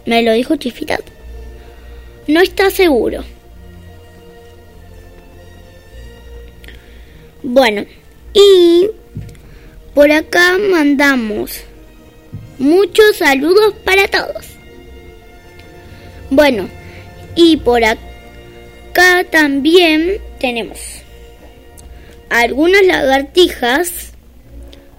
Me 0.07 0.23
lo 0.23 0.33
dijo 0.33 0.57
Chifita. 0.57 0.99
No 2.27 2.41
está 2.41 2.71
seguro. 2.71 3.25
Bueno, 7.43 7.85
y 8.33 8.89
por 9.95 10.11
acá 10.11 10.57
mandamos 10.71 11.61
muchos 12.59 13.17
saludos 13.17 13.75
para 13.85 14.09
todos. 14.09 14.47
Bueno, 16.31 16.69
y 17.37 17.59
por 17.59 17.85
acá 17.85 19.25
también 19.31 20.21
tenemos 20.41 20.81
algunas 22.31 22.85
lagartijas 22.87 24.14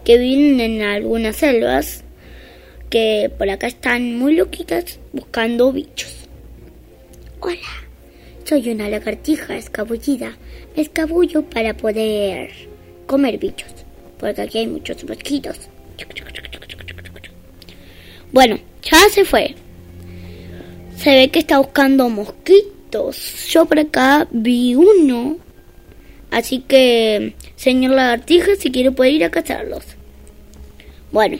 que 0.06 0.18
viven 0.20 0.62
en 0.62 0.82
algunas 0.84 1.36
selvas 1.36 2.04
que 2.90 3.32
por 3.38 3.50
acá 3.50 3.68
están 3.68 4.18
muy 4.18 4.36
loquitas 4.36 5.00
buscando 5.12 5.74
bichos. 5.74 6.14
Hola, 7.40 7.58
soy 8.44 8.70
una 8.70 8.88
lagartija 8.88 9.58
escabullida. 9.58 10.38
Me 10.76 10.84
escabullo 10.84 11.42
para 11.42 11.76
poder 11.76 12.52
comer 13.08 13.40
bichos, 13.40 13.72
porque 14.20 14.44
aquí 14.44 14.60
hay 14.60 14.68
muchos 14.68 15.04
mosquitos. 15.04 15.58
Bueno, 18.32 18.60
ya 18.84 19.10
se 19.10 19.26
fue. 19.26 19.56
Se 20.98 21.16
ve 21.16 21.30
que 21.30 21.40
está 21.40 21.58
buscando 21.58 22.10
mosquitos. 22.10 23.48
Yo 23.50 23.66
por 23.66 23.80
acá 23.80 24.28
vi 24.32 24.76
uno. 24.76 25.38
Así 26.30 26.60
que, 26.60 27.34
señor 27.56 27.94
lagartija, 27.94 28.56
si 28.56 28.70
quiere 28.70 28.92
puede 28.92 29.12
ir 29.12 29.24
a 29.24 29.32
cazarlos. 29.32 29.95
Bueno, 31.16 31.38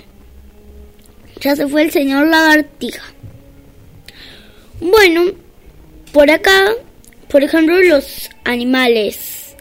ya 1.42 1.54
se 1.58 1.68
fue 1.68 1.82
el 1.82 1.92
señor 1.92 2.30
lagartija. 2.30 3.04
Bueno, 4.80 5.34
por 6.14 6.32
acá, 6.32 6.72
por 7.28 7.44
ejemplo, 7.44 7.82
los 7.82 8.30
animales 8.46 9.58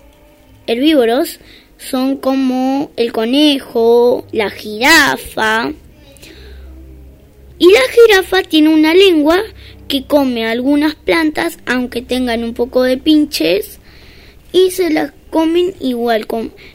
herbívoros 0.68 1.40
son 1.79 2.18
como 2.18 2.92
el 2.94 3.11
conejo, 3.11 4.24
la 4.31 4.50
jirafa. 4.50 5.72
Y 7.59 7.72
la 7.72 7.81
jirafa 7.92 8.44
tiene 8.44 8.68
una 8.68 8.94
lengua 8.94 9.42
que 9.88 10.07
come 10.07 10.46
algunas 10.46 10.94
plantas, 10.94 11.59
aunque 11.66 12.03
tengan 12.03 12.44
un 12.44 12.55
poco 12.55 12.85
de 12.85 12.98
pinches, 12.98 13.81
y 14.53 14.70
se 14.70 14.90
las 14.90 15.11
comen 15.35 15.75
igual. 15.81 16.29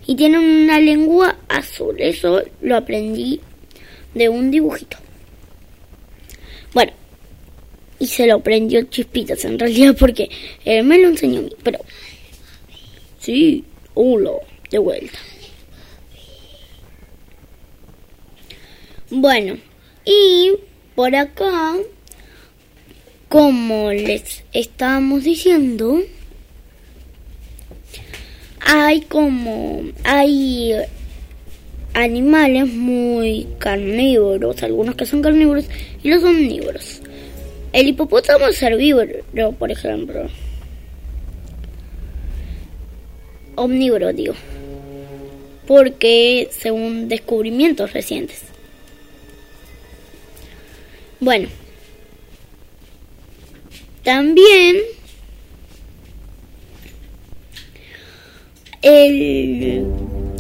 y 0.06 0.16
tienen 0.18 0.42
una 0.42 0.82
lengua 0.82 1.38
azul. 1.48 1.96
Eso 1.98 2.44
lo 2.60 2.76
aprendí 2.76 3.40
de 4.14 4.28
un 4.28 4.52
dibujito. 4.52 4.98
Bueno, 6.74 6.92
y 8.00 8.08
se 8.08 8.28
lo 8.28 8.42
prendió 8.42 8.84
Chispitas 8.84 9.46
en 9.46 9.58
realidad 9.58 9.96
porque 9.98 10.30
él 10.66 10.84
me 10.84 11.00
lo 11.00 11.08
enseñó 11.08 11.40
a 11.40 11.44
mí, 11.44 11.56
pero... 11.64 11.80
Sí, 13.22 13.64
hola, 13.94 14.32
de 14.70 14.78
vuelta. 14.78 15.20
Bueno, 19.10 19.58
y 20.04 20.52
por 20.96 21.16
acá, 21.16 21.76
como 23.30 23.94
les 23.94 24.44
estábamos 24.52 25.24
diciendo, 25.24 26.02
hay 28.62 29.02
como, 29.02 29.84
hay 30.04 30.74
animales 31.94 32.68
muy 32.68 33.48
carnívoros, 33.58 34.62
algunos 34.64 34.96
que 34.96 35.06
son 35.06 35.22
carnívoros 35.22 35.66
y 36.04 36.10
los 36.10 36.24
omnívoros. 36.24 37.02
El 37.72 37.88
hipopótamo 37.88 38.48
es 38.48 38.62
herbívoro, 38.62 39.52
por 39.58 39.72
ejemplo. 39.72 40.28
Omnívoro, 43.56 44.14
digo. 44.14 44.34
Porque 45.68 46.50
según 46.52 47.10
descubrimientos 47.10 47.94
recientes. 47.94 48.42
Bueno. 51.20 51.48
También 54.04 54.78
el, 58.82 59.86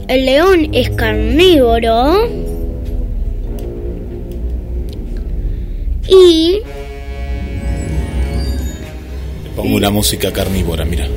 el 0.07 0.25
león 0.25 0.69
es 0.73 0.89
carnívoro 0.91 2.27
y 6.07 6.59
Le 9.43 9.49
pongo 9.55 9.75
una 9.75 9.89
música 9.89 10.31
carnívora, 10.31 10.85
mira. 10.85 11.07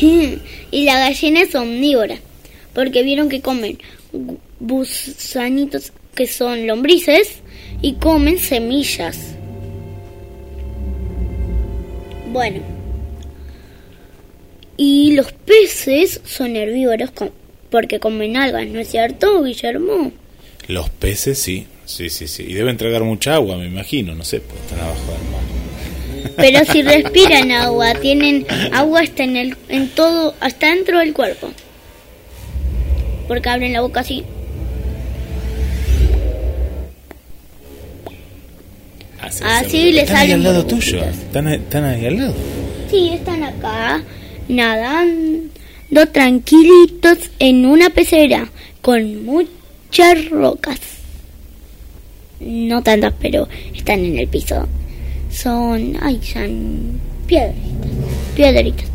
y 0.00 0.84
la 0.84 0.98
gallina 0.98 1.42
es 1.42 1.54
omnívora 1.54 2.16
porque 2.74 3.02
vieron 3.02 3.28
que 3.28 3.40
comen 3.40 3.78
gu- 4.12 4.38
gusanitos 4.60 5.92
que 6.14 6.26
son 6.26 6.66
lombrices 6.66 7.40
y 7.82 7.94
comen 7.94 8.38
semillas. 8.38 9.18
Bueno. 12.32 12.79
Y 14.82 15.12
los 15.12 15.32
peces 15.32 16.22
son 16.24 16.56
herbívoros 16.56 17.10
porque 17.68 18.00
comen 18.00 18.38
algas, 18.38 18.66
¿no 18.66 18.80
es 18.80 18.88
cierto, 18.88 19.42
Guillermo? 19.42 20.10
Los 20.68 20.88
peces 20.88 21.38
sí, 21.38 21.66
sí, 21.84 22.08
sí, 22.08 22.26
sí. 22.26 22.46
Y 22.48 22.54
deben 22.54 22.78
tragar 22.78 23.04
mucha 23.04 23.34
agua, 23.34 23.58
me 23.58 23.66
imagino, 23.66 24.14
no 24.14 24.24
sé, 24.24 24.40
porque 24.40 24.62
están 24.62 24.80
abajo 24.80 25.12
del 25.12 25.30
mar. 25.32 26.32
Pero 26.34 26.64
si 26.72 26.80
respiran 26.94 27.50
agua, 27.50 27.92
tienen 27.96 28.46
agua 28.72 29.00
hasta 29.00 29.22
en 29.22 29.36
el 29.36 29.56
en 29.68 29.90
todo 29.90 30.34
hasta 30.40 30.70
dentro 30.70 30.98
del 31.00 31.12
cuerpo. 31.12 31.50
Porque 33.28 33.50
abren 33.50 33.74
la 33.74 33.82
boca 33.82 34.00
así. 34.00 34.24
Así, 39.20 39.44
Así 39.44 39.92
les 39.92 40.04
Están 40.04 40.16
ahí 40.16 40.28
salen 40.28 40.36
al 40.36 40.42
lado 40.54 40.66
tuyo. 40.66 41.04
Están, 41.04 41.48
están 41.48 41.84
ahí 41.84 42.06
al 42.06 42.16
lado. 42.16 42.34
Sí, 42.90 43.10
están 43.12 43.44
acá 43.44 44.02
nadando 44.50 46.06
tranquilitos 46.12 47.18
en 47.38 47.66
una 47.66 47.90
pecera 47.90 48.48
con 48.82 49.24
muchas 49.24 50.28
rocas. 50.30 50.78
No 52.40 52.82
tantas, 52.82 53.14
pero 53.20 53.48
están 53.74 54.04
en 54.04 54.18
el 54.18 54.28
piso. 54.28 54.66
Son, 55.30 55.96
ay, 56.00 56.20
son 56.22 57.00
piedritas, 57.26 57.60
piedritas. 58.34 58.86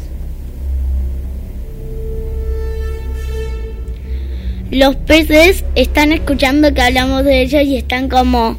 Los 4.71 4.95
peces 4.95 5.63
están 5.75 6.11
escuchando 6.11 6.73
que 6.73 6.81
hablamos 6.81 7.23
de 7.23 7.43
ellos 7.43 7.63
y 7.63 7.77
están 7.77 8.09
como, 8.09 8.57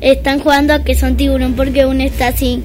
están 0.00 0.38
jugando 0.38 0.74
a 0.74 0.84
que 0.84 0.94
son 0.94 1.16
tiburón 1.16 1.54
porque 1.54 1.84
uno 1.84 2.02
está 2.02 2.28
así. 2.28 2.62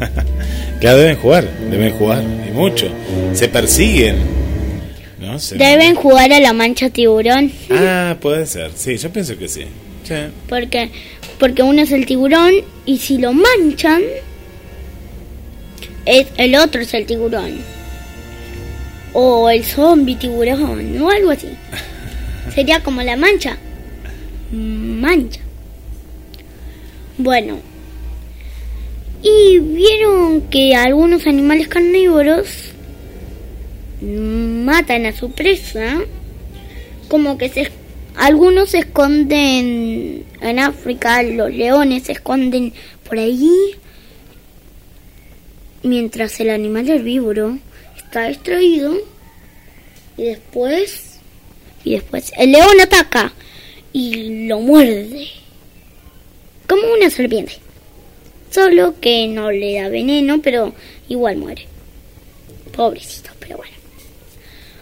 Claro, 0.82 0.98
deben 0.98 1.16
jugar, 1.16 1.48
deben 1.70 1.92
jugar, 1.94 2.22
y 2.22 2.50
mucho. 2.50 2.88
Se 3.32 3.48
persiguen. 3.48 4.16
¿no? 5.20 5.38
Se- 5.38 5.56
Deben 5.56 5.94
jugar 5.94 6.30
a 6.32 6.40
la 6.40 6.52
mancha 6.52 6.90
tiburón 6.90 7.50
Ah, 7.70 8.16
puede 8.20 8.44
ser, 8.44 8.72
sí, 8.74 8.98
yo 8.98 9.10
pienso 9.10 9.38
que 9.38 9.48
sí. 9.48 9.62
Sí. 10.04 10.14
porque 10.48 10.90
porque 11.38 11.62
uno 11.62 11.80
es 11.82 11.92
el 11.92 12.04
tiburón 12.06 12.52
y 12.84 12.98
si 12.98 13.18
lo 13.18 13.32
manchan 13.32 14.02
es 16.04 16.26
el 16.36 16.56
otro 16.56 16.80
es 16.80 16.92
el 16.94 17.06
tiburón 17.06 17.58
o 19.12 19.48
el 19.48 19.62
zombie 19.64 20.16
tiburón 20.16 21.00
o 21.00 21.08
algo 21.10 21.30
así. 21.30 21.48
Sería 22.54 22.80
como 22.80 23.00
la 23.02 23.16
mancha. 23.16 23.56
Mancha. 24.50 25.40
Bueno. 27.18 27.58
Y 29.22 29.58
vieron 29.60 30.42
que 30.48 30.74
algunos 30.74 31.26
animales 31.26 31.68
carnívoros 31.68 32.72
matan 34.00 35.06
a 35.06 35.12
su 35.12 35.30
presa, 35.30 36.00
como 37.08 37.38
que 37.38 37.48
se 37.48 37.70
algunos 38.16 38.70
se 38.70 38.78
esconden 38.78 40.24
en 40.40 40.58
África, 40.58 41.22
los 41.22 41.50
leones 41.52 42.04
se 42.04 42.12
esconden 42.12 42.72
por 43.08 43.18
ahí, 43.18 43.50
mientras 45.82 46.38
el 46.40 46.50
animal 46.50 46.90
herbívoro 46.90 47.58
está 47.96 48.28
distraído 48.28 48.96
y 50.16 50.24
después 50.24 51.18
y 51.84 51.92
después 51.92 52.32
el 52.36 52.52
león 52.52 52.80
ataca 52.80 53.32
y 53.92 54.46
lo 54.46 54.60
muerde. 54.60 55.28
Como 56.68 56.82
una 56.94 57.10
serpiente. 57.10 57.61
Solo 58.52 59.00
que 59.00 59.26
no 59.28 59.50
le 59.50 59.80
da 59.80 59.88
veneno, 59.88 60.42
pero 60.42 60.74
igual 61.08 61.38
muere. 61.38 61.66
Pobrecito, 62.76 63.30
pero 63.40 63.56
bueno. 63.56 63.72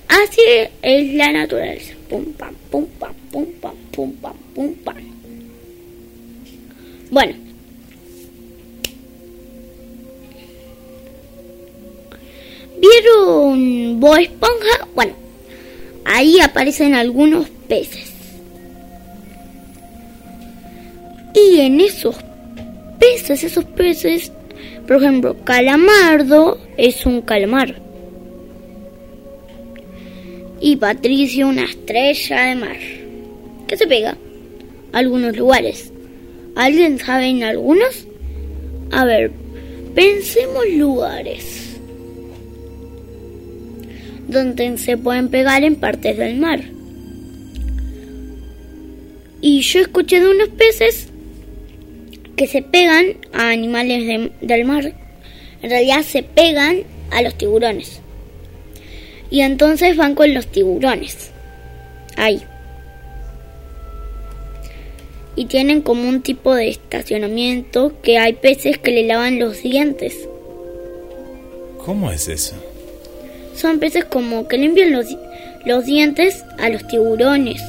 Así 0.09 0.41
es 0.83 1.15
la 1.15 1.31
naturaleza. 1.31 1.95
Pum 2.09 2.33
pam, 2.33 2.53
pum 2.69 2.87
pam, 2.99 3.15
pum 3.31 3.47
pam, 3.61 3.77
pum 3.93 4.13
pam, 4.15 4.37
pum 4.55 4.75
pam. 4.75 4.97
Bueno. 7.11 7.35
¿Vieron 12.81 14.01
Bob 14.01 14.17
Esponja? 14.17 14.89
Bueno, 14.97 15.13
ahí 16.05 16.41
aparecen 16.41 16.95
algunos 16.95 17.49
peces. 17.69 18.13
Y 21.35 21.61
en 21.61 21.81
esos 21.81 22.17
peces, 23.11 23.45
esos 23.45 23.65
peces, 23.65 24.33
por 24.87 24.97
ejemplo, 24.97 25.37
calamardo 25.45 26.59
es 26.77 27.07
un 27.07 27.23
calamar. 27.23 27.81
Y 30.61 30.77
Patricio 30.77 31.49
una 31.49 31.65
estrella 31.65 32.43
de 32.43 32.55
mar. 32.55 32.77
Que 33.67 33.77
se 33.77 33.87
pega 33.87 34.17
algunos 34.93 35.37
lugares. 35.37 35.93
¿Alguien 36.57 36.99
sabe 36.99 37.27
en 37.27 37.45
algunos? 37.45 38.07
A 38.91 39.05
ver, 39.05 39.31
pensemos 39.95 40.65
lugares 40.77 41.79
donde 44.29 44.79
se 44.79 44.97
pueden 44.97 45.29
pegar 45.29 45.65
en 45.65 45.77
partes 45.77 46.17
del 46.17 46.39
mar. 46.39 46.61
Y 49.41 49.63
yo 49.63 49.81
escuché 49.81 50.21
de 50.21 50.29
unos 50.29 50.49
peces 50.51 51.10
que 52.41 52.47
se 52.47 52.63
pegan 52.63 53.19
a 53.35 53.51
animales 53.51 54.07
de- 54.07 54.33
del 54.41 54.65
mar. 54.65 54.95
En 55.61 55.69
realidad 55.69 56.01
se 56.01 56.23
pegan 56.23 56.85
a 57.11 57.21
los 57.21 57.35
tiburones. 57.37 58.01
Y 59.31 59.43
entonces 59.43 59.95
van 59.95 60.15
con 60.15 60.33
los 60.33 60.47
tiburones. 60.47 61.33
Ahí. 62.17 62.41
Y 65.37 65.45
tienen 65.45 65.83
como 65.83 66.09
un 66.09 66.23
tipo 66.23 66.55
de 66.55 66.71
estacionamiento 66.71 67.93
que 68.03 68.17
hay 68.17 68.33
peces 68.33 68.79
que 68.79 68.91
le 68.91 69.07
lavan 69.07 69.39
los 69.39 69.63
dientes. 69.63 70.15
¿Cómo 71.85 72.11
es 72.11 72.27
eso? 72.29 72.55
Son 73.55 73.81
peces 73.81 74.07
como 74.07 74.49
que 74.49 74.57
limpian 74.57 74.93
los, 74.93 75.09
los 75.67 75.85
dientes 75.85 76.43
a 76.59 76.71
los 76.71 76.87
tiburones. 76.89 77.61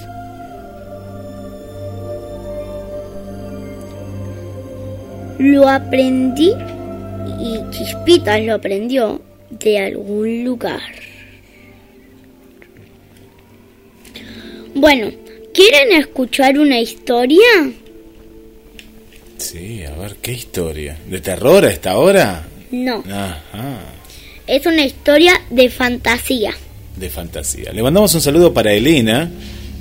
Lo 5.41 5.67
aprendí 5.67 6.51
y 7.39 7.59
Chispitas 7.71 8.39
lo 8.43 8.53
aprendió 8.53 9.19
de 9.49 9.79
algún 9.79 10.43
lugar. 10.43 10.79
Bueno, 14.75 15.09
¿quieren 15.53 15.93
escuchar 15.99 16.57
una 16.59 16.79
historia? 16.79 17.71
Sí, 19.37 19.83
a 19.83 19.95
ver, 19.95 20.15
¿qué 20.21 20.33
historia? 20.33 20.97
¿De 21.09 21.19
terror 21.19 21.65
a 21.65 21.71
esta 21.71 21.97
hora? 21.97 22.47
No, 22.71 23.03
Ajá, 23.09 23.79
es 24.47 24.65
una 24.65 24.85
historia 24.85 25.33
de 25.49 25.69
fantasía. 25.69 26.53
de 26.95 27.09
fantasía. 27.09 27.73
Le 27.73 27.81
mandamos 27.81 28.13
un 28.13 28.21
saludo 28.21 28.53
para 28.53 28.73
Elena 28.73 29.29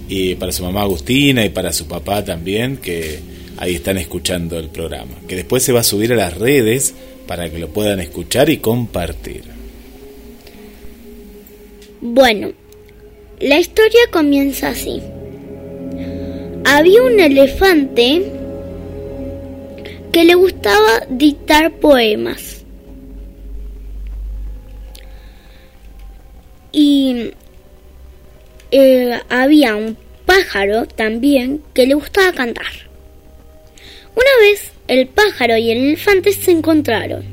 y 0.08 0.34
para 0.36 0.52
su 0.52 0.62
mamá 0.64 0.82
Agustina 0.82 1.44
y 1.44 1.50
para 1.50 1.72
su 1.72 1.86
papá 1.86 2.24
también, 2.24 2.78
que 2.78 3.20
ahí 3.60 3.76
están 3.76 3.98
escuchando 3.98 4.58
el 4.58 4.68
programa. 4.68 5.12
Que 5.28 5.36
después 5.36 5.62
se 5.62 5.72
va 5.72 5.80
a 5.80 5.84
subir 5.84 6.12
a 6.12 6.16
las 6.16 6.36
redes 6.36 6.94
para 7.26 7.48
que 7.48 7.58
lo 7.58 7.68
puedan 7.68 8.00
escuchar 8.00 8.50
y 8.50 8.56
compartir. 8.56 9.44
Bueno, 12.00 12.52
la 13.38 13.60
historia 13.60 14.00
comienza 14.10 14.70
así. 14.70 15.00
Había 16.64 17.02
un 17.02 17.20
elefante 17.20 18.32
que 20.12 20.24
le 20.24 20.34
gustaba 20.34 21.06
dictar 21.08 21.72
poemas. 21.72 22.64
Y 26.72 27.32
eh, 28.70 29.20
había 29.28 29.76
un 29.76 29.96
pájaro 30.24 30.86
también 30.86 31.62
que 31.74 31.86
le 31.86 31.94
gustaba 31.94 32.32
cantar. 32.32 32.89
Una 34.14 34.36
vez 34.40 34.72
el 34.88 35.06
pájaro 35.08 35.56
y 35.56 35.70
el 35.70 35.78
elefante 35.78 36.32
se 36.32 36.50
encontraron. 36.50 37.24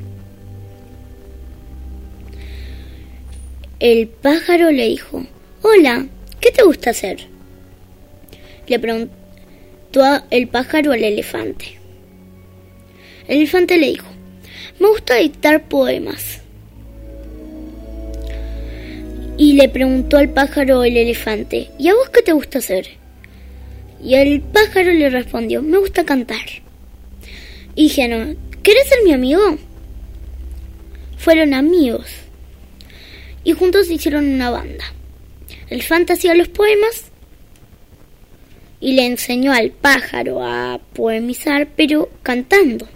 El 3.80 4.08
pájaro 4.08 4.72
le 4.72 4.88
dijo, 4.88 5.26
Hola, 5.62 6.08
¿qué 6.40 6.52
te 6.52 6.64
gusta 6.64 6.92
hacer? 6.92 7.28
Le 8.68 8.80
preguntó 8.80 9.14
el 10.30 10.48
pájaro 10.48 10.92
al 10.92 11.04
elefante. 11.04 11.78
El 13.28 13.38
elefante 13.38 13.78
le 13.78 13.88
dijo, 13.88 14.08
me 14.80 14.88
gusta 14.90 15.16
dictar 15.16 15.68
poemas. 15.68 16.42
Y 19.38 19.54
le 19.54 19.70
preguntó 19.70 20.18
al 20.18 20.30
pájaro 20.30 20.84
el 20.84 20.98
elefante, 20.98 21.70
¿y 21.78 21.90
a 21.90 21.94
vos 21.94 22.10
qué 22.10 22.22
te 22.22 22.32
gusta 22.32 22.60
hacer? 22.60 22.88
Y 24.04 24.16
el 24.16 24.42
pájaro 24.42 24.92
le 24.92 25.10
respondió, 25.10 25.62
me 25.62 25.78
gusta 25.78 26.06
cantar. 26.06 26.67
Y 27.78 27.84
dijeron, 27.84 28.38
¿querés 28.64 28.90
ser 28.90 28.98
mi 29.06 29.14
amigo? 29.14 29.58
Fueron 31.16 31.54
amigos 31.54 32.08
y 33.48 33.54
juntos 33.54 33.90
hicieron 33.90 34.28
una 34.28 34.50
banda. 34.50 34.84
El 35.70 35.76
elefante 35.76 36.12
hacía 36.12 36.34
los 36.34 36.50
poemas 36.50 37.06
y 38.82 38.92
le 38.92 39.06
enseñó 39.06 39.54
al 39.54 39.72
pájaro 39.72 40.44
a 40.44 40.82
poemizar, 40.94 41.70
pero 41.78 42.10
cantando. 42.24 42.90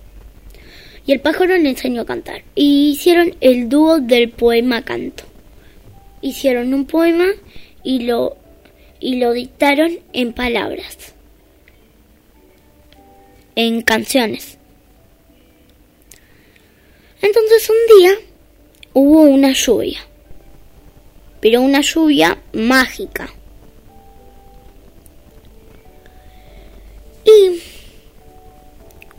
Y 1.06 1.14
el 1.14 1.22
pájaro 1.22 1.56
le 1.58 1.70
enseñó 1.70 2.02
a 2.02 2.06
cantar. 2.06 2.44
Y 2.54 2.90
hicieron 2.92 3.36
el 3.40 3.70
dúo 3.70 4.00
del 4.00 4.30
poema 4.30 4.84
canto. 4.84 5.24
Hicieron 6.22 6.74
un 6.74 6.86
poema 6.86 7.28
y 7.82 8.02
lo, 8.02 8.36
y 9.00 9.16
lo 9.18 9.32
dictaron 9.32 10.00
en 10.12 10.34
palabras, 10.34 11.14
en 13.56 13.84
canciones. 13.84 14.58
Entonces 17.22 17.70
un 17.70 18.00
día 18.00 18.14
hubo 18.94 19.22
una 19.22 19.52
lluvia, 19.52 20.00
pero 21.40 21.62
una 21.62 21.82
lluvia 21.82 22.38
mágica. 22.54 23.30
Y 27.24 27.62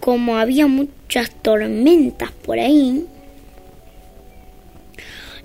como 0.00 0.36
había 0.36 0.66
muchas 0.66 1.30
tormentas 1.42 2.32
por 2.32 2.58
ahí, 2.58 3.06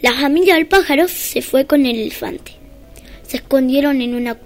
la 0.01 0.13
familia 0.13 0.55
del 0.55 0.67
pájaro 0.67 1.07
se 1.07 1.41
fue 1.41 1.65
con 1.65 1.85
el 1.85 1.95
elefante. 1.99 2.53
Se 3.23 3.37
escondieron 3.37 4.01
en 4.01 4.15
una 4.15 4.37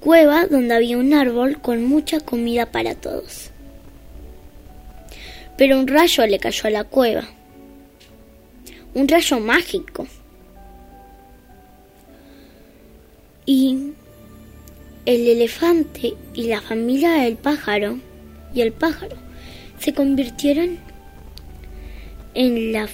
cueva 0.00 0.46
donde 0.46 0.74
había 0.74 0.96
un 0.96 1.12
árbol 1.12 1.60
con 1.60 1.84
mucha 1.84 2.20
comida 2.20 2.66
para 2.72 2.94
todos. 2.94 3.50
Pero 5.60 5.78
un 5.78 5.86
rayo 5.86 6.26
le 6.26 6.38
cayó 6.38 6.68
a 6.68 6.70
la 6.70 6.84
cueva. 6.84 7.28
Un 8.94 9.06
rayo 9.06 9.38
mágico. 9.40 10.06
Y 13.44 13.92
el 15.04 15.28
elefante 15.28 16.14
y 16.32 16.44
la 16.44 16.62
familia 16.62 17.10
del 17.10 17.36
pájaro 17.36 17.98
y 18.54 18.62
el 18.62 18.72
pájaro 18.72 19.18
se 19.78 19.92
convirtieron 19.92 20.78
en 22.32 22.72
la 22.72 22.88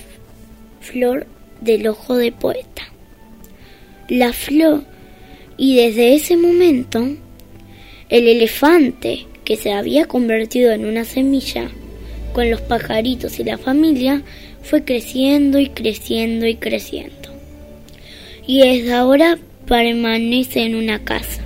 flor 0.81 1.29
del 1.61 1.87
ojo 1.87 2.16
de 2.16 2.33
poeta. 2.33 2.83
La 4.09 4.33
flor 4.33 4.83
y 5.57 5.76
desde 5.76 6.16
ese 6.16 6.37
momento 6.37 6.98
el 8.09 8.26
elefante 8.26 9.29
que 9.44 9.57
se 9.57 9.72
había 9.72 10.07
convertido 10.07 10.72
en 10.72 10.85
una 10.85 11.05
semilla 11.05 11.70
con 12.37 12.51
los 12.51 12.61
pajaritos 12.61 13.40
y 13.40 13.44
la 13.44 13.57
familia 13.57 14.22
fue 14.62 14.85
creciendo 14.85 15.59
y 15.59 15.70
creciendo 15.70 16.46
y 16.46 16.57
creciendo. 16.57 17.31
Y 18.46 18.61
desde 18.61 18.92
ahora 18.92 19.38
permanece 19.66 20.64
en 20.64 20.75
una 20.75 21.03
casa. 21.03 21.40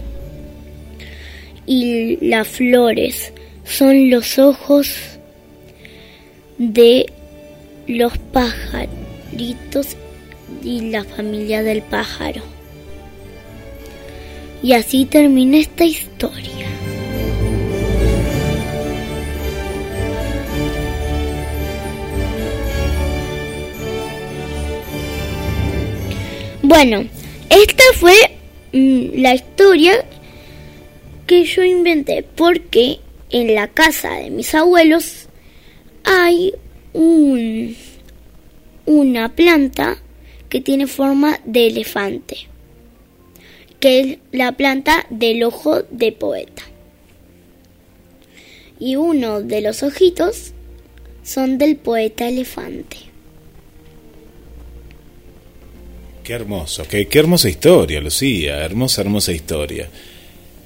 Y 1.64 2.16
las 2.26 2.48
flores 2.48 3.32
son 3.62 4.10
los 4.10 4.40
ojos 4.40 4.92
de 6.58 7.06
los 7.86 8.18
pajaritos 8.18 9.96
y 10.64 10.90
la 10.90 11.04
familia 11.04 11.62
del 11.62 11.82
pájaro. 11.82 12.42
Y 14.60 14.72
así 14.72 15.04
termina 15.04 15.58
esta 15.58 15.84
historia. 15.84 16.66
Bueno, 26.70 27.04
esta 27.48 27.82
fue 27.96 28.14
mm, 28.72 29.20
la 29.20 29.34
historia 29.34 30.04
que 31.26 31.44
yo 31.44 31.64
inventé 31.64 32.22
porque 32.22 33.00
en 33.30 33.56
la 33.56 33.66
casa 33.66 34.12
de 34.12 34.30
mis 34.30 34.54
abuelos 34.54 35.26
hay 36.04 36.54
un, 36.92 37.76
una 38.86 39.34
planta 39.34 39.98
que 40.48 40.60
tiene 40.60 40.86
forma 40.86 41.40
de 41.44 41.66
elefante, 41.66 42.36
que 43.80 43.98
es 43.98 44.18
la 44.30 44.52
planta 44.52 45.06
del 45.10 45.42
ojo 45.42 45.82
de 45.90 46.12
poeta. 46.12 46.62
Y 48.78 48.94
uno 48.94 49.42
de 49.42 49.60
los 49.60 49.82
ojitos 49.82 50.52
son 51.24 51.58
del 51.58 51.74
poeta 51.74 52.28
elefante. 52.28 53.09
Qué 56.24 56.32
hermoso, 56.34 56.84
qué, 56.88 57.08
qué 57.08 57.18
hermosa 57.18 57.48
historia, 57.48 58.00
Lucía, 58.00 58.64
hermosa, 58.64 59.00
hermosa 59.00 59.32
historia. 59.32 59.88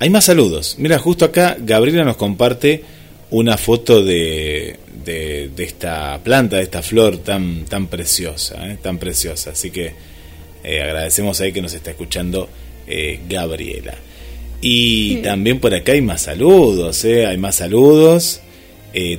Hay 0.01 0.11
más 0.11 0.25
saludos. 0.25 0.77
Mira, 0.79 0.99
justo 0.99 1.25
acá 1.25 1.57
Gabriela 1.59 2.05
nos 2.05 2.17
comparte 2.17 2.83
una 3.31 3.57
foto 3.57 4.05
de, 4.05 4.77
de, 5.05 5.51
de 5.55 5.65
esta 5.65 6.21
planta, 6.23 6.57
de 6.57 6.63
esta 6.63 6.83
flor 6.83 7.19
tan, 7.19 7.65
tan 7.65 7.87
preciosa, 7.87 8.69
¿eh? 8.69 8.79
tan 8.83 8.99
preciosa. 8.99 9.51
Así 9.51 9.71
que 9.71 9.93
eh, 10.63 10.83
agradecemos 10.83 11.41
ahí 11.41 11.53
que 11.53 11.63
nos 11.63 11.73
está 11.73 11.91
escuchando 11.91 12.49
eh, 12.87 13.21
Gabriela. 13.29 13.95
Y 14.61 15.17
también 15.17 15.61
por 15.61 15.75
acá 15.75 15.93
hay 15.93 16.01
más 16.01 16.23
saludos, 16.23 17.05
hay 17.05 17.37
más 17.37 17.57
saludos. 17.57 18.41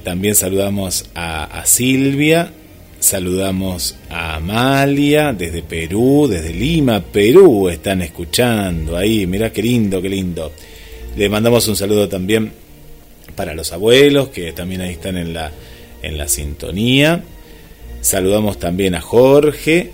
También 0.04 0.36
saludamos 0.36 1.06
a, 1.13 1.43
a 1.43 1.65
Silvia, 1.65 2.52
saludamos 3.06 3.96
a 4.10 4.36
Amalia 4.36 5.32
desde 5.32 5.62
Perú, 5.62 6.28
desde 6.30 6.54
Lima, 6.54 7.02
Perú, 7.02 7.70
están 7.70 8.02
escuchando 8.02 8.98
ahí, 8.98 9.28
mirá 9.28 9.52
qué 9.52 9.62
lindo, 9.62 10.02
qué 10.02 10.10
lindo. 10.10 10.52
Le 11.15 11.30
mandamos 11.30 11.68
un 11.68 11.76
saludo 11.76 12.10
también 12.10 12.52
para 13.36 13.54
los 13.54 13.72
abuelos 13.72 14.30
que 14.30 14.52
también 14.54 14.82
ahí 14.82 14.94
están 14.94 15.18
en 15.18 15.34
la, 15.34 15.52
en 16.02 16.18
la 16.18 16.28
sintonía. 16.28 17.24
Saludamos 18.02 18.60
también 18.60 18.96
a 18.96 19.02
Jorge, 19.02 19.91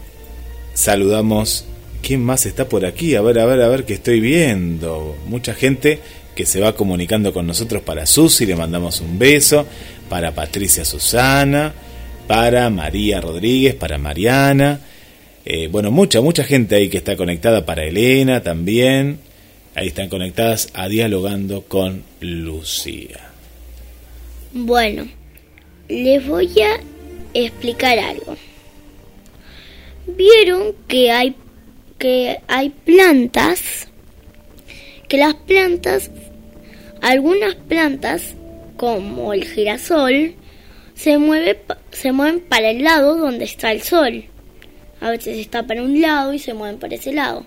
saludamos 0.74 1.66
¿Quién 2.02 2.24
más 2.24 2.48
está 2.48 2.68
por 2.68 2.86
aquí? 2.86 3.16
A 3.16 3.22
ver, 3.22 3.38
a 3.38 3.46
ver, 3.46 3.62
a 3.62 3.68
ver, 3.68 3.86
que 3.86 3.94
estoy 3.94 4.20
viendo. 4.20 5.16
Mucha 5.28 5.54
gente 5.54 6.00
que 6.34 6.48
se 6.48 6.60
va 6.60 6.74
comunicando 6.74 7.32
con 7.32 7.46
nosotros 7.46 7.84
para 7.84 8.08
Susi, 8.08 8.46
le 8.48 8.56
mandamos 8.56 9.02
un 9.02 9.20
beso. 9.20 9.68
Para 10.10 10.34
Patricia 10.34 10.84
Susana, 10.84 11.74
para 12.32 12.70
María 12.70 13.20
Rodríguez, 13.20 13.76
para 13.76 13.98
Mariana. 13.98 14.80
Eh, 15.44 15.68
bueno, 15.68 15.92
mucha, 15.92 16.22
mucha 16.22 16.46
gente 16.46 16.76
ahí 16.76 16.88
que 16.88 16.96
está 16.96 17.18
conectada, 17.18 17.66
para 17.66 17.84
Elena 17.84 18.42
también. 18.42 19.20
Ahí 19.76 19.88
están 19.88 20.08
conectadas 20.08 20.70
a 20.74 20.88
Dialogando 20.88 21.64
con 21.64 22.04
Lucía. 22.22 23.20
Bueno, 24.54 25.10
les 25.90 26.26
voy 26.26 26.54
a 26.62 26.80
explicar 27.34 28.00
algo. 28.00 28.38
Vieron 30.08 30.74
que 30.88 31.12
hay 31.12 31.36
que 31.98 32.40
hay 32.48 32.70
plantas 32.70 33.90
que 35.10 35.18
las 35.18 35.34
plantas 35.34 36.10
algunas 37.02 37.56
plantas 37.56 38.36
como 38.78 39.34
el 39.34 39.44
girasol 39.44 40.36
se 41.02 41.18
mueve 41.18 41.60
se 41.92 42.12
mueven 42.12 42.42
para 42.42 42.70
el 42.70 42.84
lado 42.84 43.18
donde 43.18 43.46
está 43.46 43.72
el 43.72 43.82
sol. 43.82 44.26
A 45.00 45.10
veces 45.10 45.40
está 45.40 45.66
para 45.66 45.82
un 45.82 46.00
lado 46.00 46.32
y 46.32 46.38
se 46.38 46.54
mueven 46.54 46.78
para 46.78 46.94
ese 46.94 47.12
lado. 47.12 47.44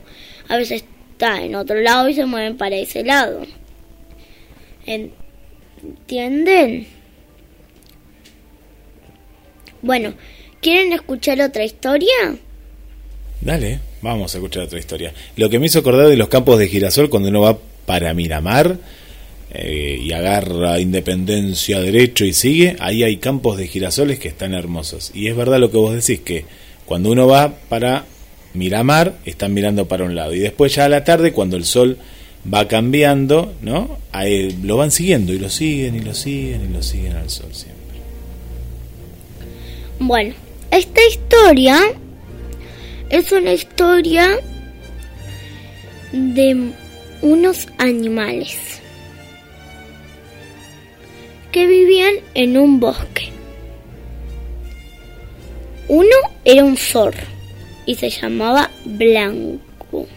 A 0.48 0.56
veces 0.56 0.84
está 1.12 1.40
en 1.40 1.54
otro 1.54 1.80
lado 1.80 2.08
y 2.08 2.14
se 2.14 2.26
mueven 2.26 2.56
para 2.56 2.74
ese 2.74 3.04
lado. 3.04 3.42
¿Entienden? 4.86 6.88
Bueno, 9.82 10.14
¿quieren 10.60 10.92
escuchar 10.92 11.40
otra 11.40 11.62
historia? 11.62 12.36
Dale, 13.40 13.78
vamos 14.02 14.34
a 14.34 14.38
escuchar 14.38 14.64
otra 14.64 14.80
historia. 14.80 15.14
Lo 15.36 15.48
que 15.48 15.60
me 15.60 15.66
hizo 15.66 15.78
acordar 15.78 16.08
de 16.08 16.16
los 16.16 16.28
campos 16.28 16.58
de 16.58 16.66
girasol 16.66 17.08
cuando 17.08 17.28
uno 17.28 17.42
va 17.42 17.56
para 17.86 18.14
Miramar 18.14 18.78
eh, 19.56 20.00
y 20.02 20.10
agarra 20.12 20.80
Independencia 20.80 21.80
derecho 21.80 22.24
y 22.24 22.32
sigue, 22.32 22.76
ahí 22.80 23.04
hay 23.04 23.18
campos 23.18 23.56
de 23.56 23.68
girasoles 23.68 24.18
que 24.18 24.26
están 24.26 24.52
hermosos. 24.52 25.12
Y 25.14 25.28
es 25.28 25.36
verdad 25.36 25.60
lo 25.60 25.70
que 25.70 25.76
vos 25.76 25.94
decís, 25.94 26.24
que 26.24 26.44
cuando 26.84 27.12
uno 27.12 27.28
va 27.28 27.54
para 27.68 28.04
Miramar, 28.52 29.14
están 29.24 29.54
mirando 29.54 29.86
para 29.86 30.04
un 30.04 30.16
lado. 30.16 30.34
Y 30.34 30.40
después 30.40 30.74
ya 30.74 30.86
a 30.86 30.88
la 30.88 31.04
tarde, 31.04 31.32
cuando 31.32 31.56
el 31.56 31.64
sol 31.64 31.98
va 32.52 32.66
cambiando, 32.66 33.54
¿no? 33.62 33.96
Ahí 34.10 34.50
lo 34.62 34.76
van 34.76 34.90
siguiendo 34.90 35.32
y 35.32 35.38
lo 35.38 35.48
siguen 35.48 35.94
y 35.94 36.00
lo 36.00 36.14
siguen 36.14 36.68
y 36.68 36.72
lo 36.72 36.82
siguen 36.82 37.12
al 37.14 37.30
sol 37.30 37.52
siempre. 37.52 37.74
Bueno, 40.00 40.34
esta 40.72 41.00
historia 41.08 41.80
es 43.08 43.30
una 43.30 43.52
historia 43.52 44.36
de 46.12 46.72
unos 47.22 47.68
animales 47.78 48.82
que 51.54 51.68
vivían 51.68 52.16
en 52.34 52.58
un 52.58 52.80
bosque. 52.80 53.28
Uno 55.86 56.16
era 56.44 56.64
un 56.64 56.76
zorro 56.76 57.22
y 57.86 57.94
se 57.94 58.10
llamaba 58.10 58.72
Blanco. 58.84 60.08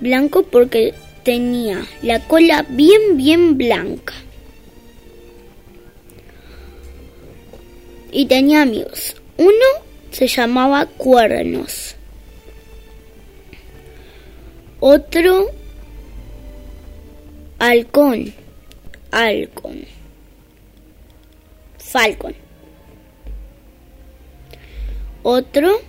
Blanco 0.00 0.44
porque 0.44 0.94
tenía 1.24 1.84
la 2.02 2.20
cola 2.20 2.64
bien, 2.68 3.16
bien 3.16 3.58
blanca. 3.58 4.14
Y 8.12 8.26
tenía 8.26 8.62
amigos. 8.62 9.16
Uno 9.38 9.66
se 10.12 10.28
llamaba 10.28 10.86
Cuernos. 10.86 11.96
Otro 14.78 15.50
Halcón. 17.58 18.39
Halcón. 19.10 19.84
Falcon. 21.78 22.34
Otro 25.22 25.80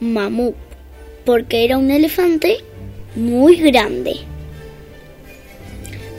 mamut, 0.00 0.54
porque 1.24 1.64
era 1.64 1.78
un 1.78 1.90
elefante 1.90 2.58
muy 3.14 3.56
grande. 3.56 4.16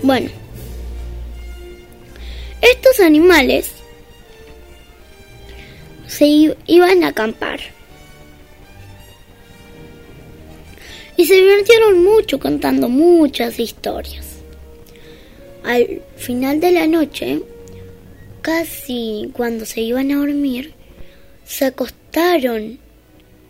Bueno, 0.01 0.29
estos 2.61 2.99
animales 2.99 3.71
se 6.07 6.55
iban 6.65 7.03
a 7.03 7.09
acampar. 7.09 7.59
Y 11.15 11.25
se 11.25 11.35
divirtieron 11.35 12.03
mucho 12.03 12.39
contando 12.39 12.89
muchas 12.89 13.59
historias. 13.59 14.25
Al 15.63 16.01
final 16.15 16.59
de 16.59 16.71
la 16.71 16.87
noche, 16.87 17.41
casi 18.41 19.29
cuando 19.33 19.65
se 19.65 19.81
iban 19.81 20.11
a 20.11 20.17
dormir, 20.17 20.73
se 21.45 21.65
acostaron 21.65 22.79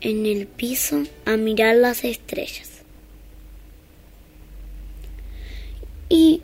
en 0.01 0.25
el 0.25 0.45
piso 0.47 1.03
a 1.25 1.37
mirar 1.37 1.77
las 1.77 2.03
estrellas. 2.03 2.69
Y 6.09 6.41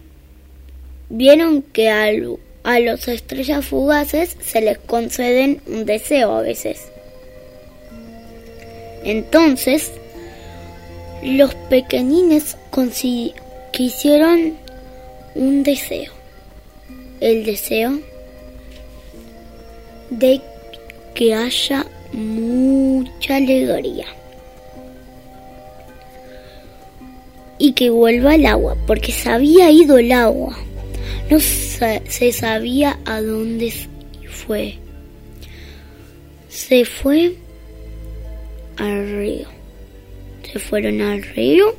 vieron 1.10 1.62
que 1.62 1.90
a 1.90 2.12
los 2.80 3.08
estrellas 3.08 3.66
fugaces 3.66 4.38
se 4.42 4.62
les 4.62 4.78
conceden 4.80 5.62
un 5.68 5.86
deseo 5.86 6.32
a 6.32 6.42
veces. 6.42 6.86
Entonces, 9.04 9.92
los 11.24 11.54
pequeñines 11.70 12.58
quisieron 13.72 14.56
un 15.36 15.64
deseo. 15.64 16.12
El 17.20 17.46
deseo 17.46 18.00
de 20.10 20.42
que 21.14 21.34
haya 21.34 21.86
mucha 22.14 23.36
alegría. 23.36 24.06
Y 27.58 27.74
que 27.74 27.90
vuelva 27.90 28.36
el 28.36 28.46
agua, 28.46 28.78
porque 28.88 29.12
se 29.12 29.30
había 29.30 29.70
ido 29.70 29.98
el 29.98 30.14
agua. 30.14 30.58
No 31.30 31.40
se 31.40 32.32
sabía 32.32 32.98
a 33.06 33.22
dónde 33.22 33.74
fue. 34.30 34.76
Se 36.48 36.86
fue 36.86 37.36
al 38.78 39.12
río. 39.18 39.59
Se 40.44 40.60
fueron 40.60 41.02
al 41.02 41.24
río 41.24 41.76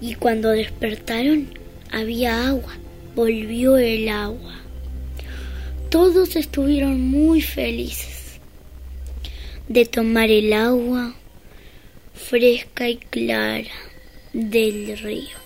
y 0.00 0.14
cuando 0.14 0.50
despertaron 0.50 1.48
había 1.90 2.48
agua. 2.48 2.76
Volvió 3.14 3.76
el 3.78 4.08
agua. 4.08 4.54
Todos 5.90 6.36
estuvieron 6.36 7.00
muy 7.00 7.40
felices 7.40 8.38
de 9.68 9.84
tomar 9.84 10.30
el 10.30 10.52
agua 10.52 11.14
fresca 12.14 12.88
y 12.88 12.96
clara 12.96 13.70
del 14.32 14.98
río. 14.98 15.36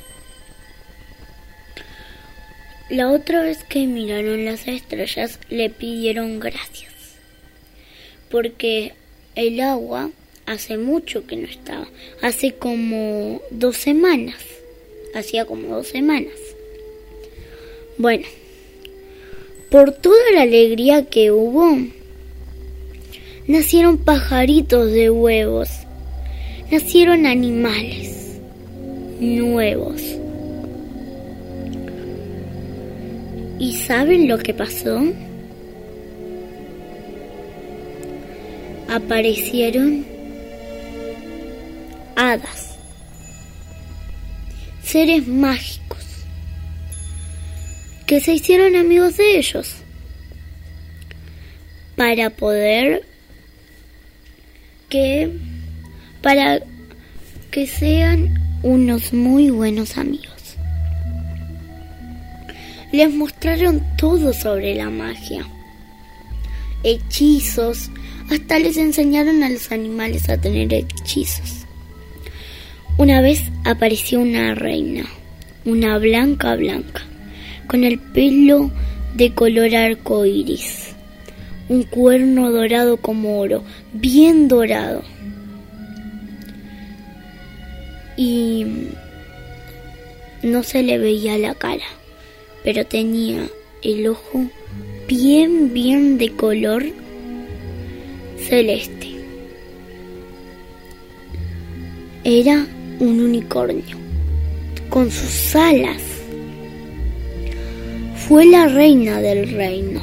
La 2.91 3.11
otra 3.11 3.43
vez 3.43 3.65
que 3.65 3.87
miraron 3.87 4.45
las 4.45 4.69
estrellas 4.69 5.39
le 5.49 5.71
pidieron 5.71 6.41
gracias, 6.41 6.93
porque 8.31 8.95
el 9.35 9.61
agua 9.61 10.11
hace 10.47 10.77
mucho 10.79 11.27
que 11.27 11.37
no 11.37 11.47
estaba, 11.47 11.87
hace 12.21 12.53
como 12.53 13.41
dos 13.51 13.77
semanas, 13.77 14.37
hacía 15.15 15.45
como 15.45 15.77
dos 15.77 15.89
semanas. 15.89 16.35
Bueno, 17.99 18.27
por 19.71 19.93
toda 19.93 20.31
la 20.35 20.43
alegría 20.43 21.07
que 21.07 21.31
hubo, 21.31 21.79
nacieron 23.47 23.99
pajaritos 23.99 24.91
de 24.91 25.11
huevos, 25.11 25.71
nacieron 26.71 27.27
animales 27.27 28.39
nuevos. 29.21 30.03
¿Y 33.59 33.75
saben 33.75 34.27
lo 34.27 34.39
que 34.39 34.55
pasó? 34.55 35.01
Aparecieron 38.89 40.12
hadas, 42.17 42.77
seres 44.83 45.27
mágicos, 45.27 46.05
que 48.07 48.21
se 48.21 48.35
hicieron 48.35 48.77
amigos 48.77 49.17
de 49.17 49.39
ellos. 49.39 49.77
Para 51.97 52.31
poder 52.31 53.07
que 54.89 55.31
para 56.23 56.63
que 57.51 57.67
sean 57.67 58.35
unos 58.63 59.13
muy 59.13 59.51
buenos 59.51 59.99
amigos. 59.99 60.57
Les 62.93 63.13
mostraron 63.13 63.83
todo 63.97 64.33
sobre 64.33 64.75
la 64.75 64.91
magia, 64.91 65.47
hechizos, 66.85 67.91
hasta 68.31 68.59
les 68.59 68.77
enseñaron 68.77 69.43
a 69.43 69.49
los 69.49 69.73
animales 69.73 70.29
a 70.29 70.39
tener 70.39 70.73
hechizos. 70.73 71.62
Una 72.99 73.21
vez 73.21 73.51
apareció 73.65 74.21
una 74.21 74.55
reina, 74.55 75.07
una 75.65 75.99
blanca 75.99 76.55
blanca, 76.57 77.03
con 77.67 77.85
el 77.85 77.99
pelo 77.99 78.71
de 79.15 79.33
color 79.33 79.75
arco 79.75 80.27
iris, 80.27 80.95
un 81.69 81.85
cuerno 81.85 82.53
dorado 82.53 82.99
como 82.99 83.39
oro, 83.39 83.65
bien 83.95 84.47
dorado. 84.47 85.03
Y 88.17 88.67
no 90.43 90.63
se 90.63 90.83
le 90.83 90.99
veía 90.99 91.39
la 91.39 91.55
cara, 91.55 91.87
pero 92.63 92.85
tenía 92.85 93.49
el 93.83 94.07
ojo 94.07 94.45
bien, 95.09 95.73
bien 95.73 96.19
de 96.19 96.31
color 96.31 96.85
celeste. 98.39 99.09
Era 102.25 102.67
un 103.03 103.21
unicornio 103.21 103.97
con 104.89 105.11
sus 105.11 105.57
alas. 105.57 106.01
Fue 108.29 108.47
la 108.47 108.69
reina 108.69 109.21
del 109.21 109.51
reino, 109.51 110.01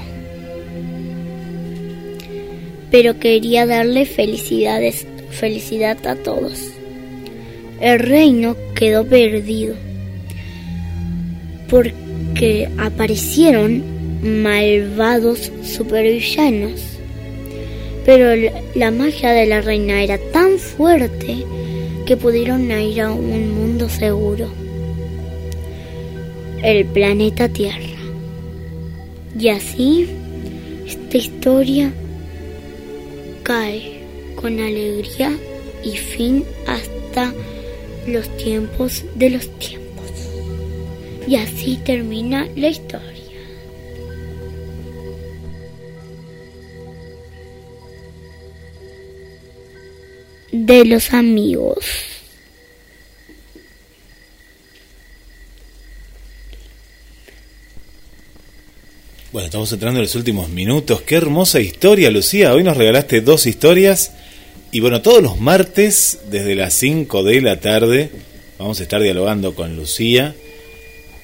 pero 2.91 3.17
quería 3.17 3.65
darle 3.65 4.05
felicidades, 4.05 5.07
felicidad 5.31 6.05
a 6.05 6.15
todos. 6.15 6.71
El 7.79 7.99
reino 7.99 8.57
quedó 8.75 9.05
perdido 9.05 9.75
porque 11.69 12.69
aparecieron 12.77 13.81
malvados 14.43 15.53
supervillanos. 15.63 16.81
Pero 18.05 18.51
la 18.75 18.91
magia 18.91 19.31
de 19.31 19.45
la 19.45 19.61
reina 19.61 20.03
era 20.03 20.17
tan 20.33 20.57
fuerte 20.57 21.45
que 22.09 22.17
pudieron 22.17 22.71
ir 22.71 23.01
a 23.01 23.11
un 23.11 23.53
mundo 23.53 23.87
seguro, 23.87 24.47
el 26.63 26.83
planeta 26.87 27.49
Tierra. 27.49 27.99
Y 29.39 29.49
así, 29.49 30.07
esta 30.87 31.17
historia 31.17 31.93
cae 33.43 34.01
con 34.41 34.59
alegría 34.59 35.37
y 35.83 35.97
fin 35.97 36.45
hasta 36.65 37.31
los 38.07 38.27
tiempos 38.37 39.03
de 39.13 39.29
los 39.29 39.47
tiempos. 39.59 40.09
Y 41.27 41.35
así 41.35 41.77
termina 41.85 42.47
la 42.55 42.69
historia. 42.69 43.18
De 50.51 50.85
los 50.85 51.13
amigos. 51.13 51.77
Bueno, 59.31 59.45
estamos 59.45 59.71
entrando 59.71 59.99
en 59.99 60.05
los 60.05 60.15
últimos 60.15 60.49
minutos. 60.49 61.03
Qué 61.03 61.15
hermosa 61.15 61.59
historia, 61.59 62.09
Lucía. 62.09 62.51
Hoy 62.51 62.63
nos 62.63 62.77
regalaste 62.77 63.21
dos 63.21 63.45
historias. 63.45 64.11
Y 64.71 64.79
bueno, 64.79 65.03
todos 65.03 65.21
los 65.21 65.39
martes, 65.39 66.21
desde 66.31 66.55
las 66.55 66.73
5 66.73 67.23
de 67.23 67.41
la 67.41 67.59
tarde, 67.59 68.09
vamos 68.57 68.79
a 68.79 68.83
estar 68.83 68.99
dialogando 69.01 69.53
con 69.53 69.75
Lucía. 69.75 70.35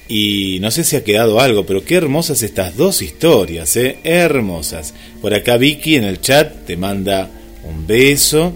Y 0.08 0.58
no 0.60 0.70
sé 0.70 0.84
si 0.84 0.94
ha 0.94 1.02
quedado 1.02 1.40
algo, 1.40 1.66
pero 1.66 1.84
qué 1.84 1.96
hermosas 1.96 2.42
estas 2.42 2.76
dos 2.76 3.02
historias, 3.02 3.74
¿eh? 3.76 3.98
Hermosas. 4.04 4.94
Por 5.20 5.34
acá 5.34 5.56
Vicky 5.56 5.96
en 5.96 6.04
el 6.04 6.20
chat 6.20 6.64
te 6.64 6.76
manda 6.76 7.28
un 7.64 7.88
beso. 7.88 8.52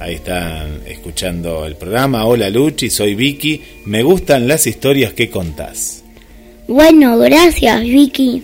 Ahí 0.00 0.14
están 0.14 0.80
escuchando 0.86 1.66
el 1.66 1.76
programa. 1.76 2.26
Hola 2.26 2.50
Luchi, 2.50 2.90
soy 2.90 3.14
Vicky. 3.14 3.62
Me 3.86 4.02
gustan 4.02 4.48
las 4.48 4.66
historias 4.66 5.12
que 5.12 5.30
contás. 5.30 6.04
Bueno, 6.66 7.18
gracias 7.18 7.82
Vicky. 7.82 8.42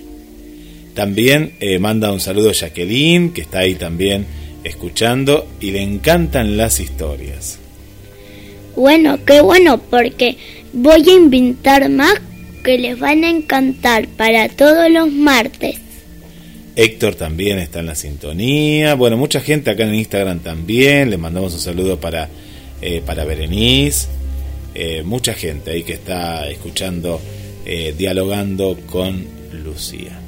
También 0.94 1.52
eh, 1.60 1.78
manda 1.78 2.12
un 2.12 2.20
saludo 2.20 2.50
a 2.50 2.52
Jacqueline, 2.52 3.32
que 3.32 3.42
está 3.42 3.60
ahí 3.60 3.74
también 3.74 4.26
escuchando 4.64 5.46
y 5.60 5.70
le 5.70 5.82
encantan 5.82 6.56
las 6.56 6.80
historias. 6.80 7.58
Bueno, 8.76 9.18
qué 9.24 9.40
bueno, 9.40 9.78
porque 9.78 10.36
voy 10.72 11.08
a 11.08 11.12
inventar 11.12 11.88
más 11.88 12.14
que 12.62 12.78
les 12.78 12.98
van 12.98 13.24
a 13.24 13.30
encantar 13.30 14.06
para 14.08 14.48
todos 14.48 14.90
los 14.90 15.10
martes. 15.10 15.80
Héctor 16.80 17.14
también 17.14 17.58
está 17.58 17.80
en 17.80 17.86
la 17.86 17.94
sintonía. 17.94 18.94
Bueno, 18.94 19.18
mucha 19.18 19.42
gente 19.42 19.68
acá 19.68 19.84
en 19.84 19.94
Instagram 19.94 20.40
también. 20.40 21.10
Le 21.10 21.18
mandamos 21.18 21.52
un 21.52 21.60
saludo 21.60 22.00
para, 22.00 22.30
eh, 22.80 23.02
para 23.04 23.26
Berenice. 23.26 24.08
Eh, 24.74 25.02
mucha 25.04 25.34
gente 25.34 25.72
ahí 25.72 25.82
que 25.82 25.92
está 25.92 26.48
escuchando, 26.48 27.20
eh, 27.66 27.94
dialogando 27.98 28.78
con 28.86 29.26
Lucía. 29.62 30.18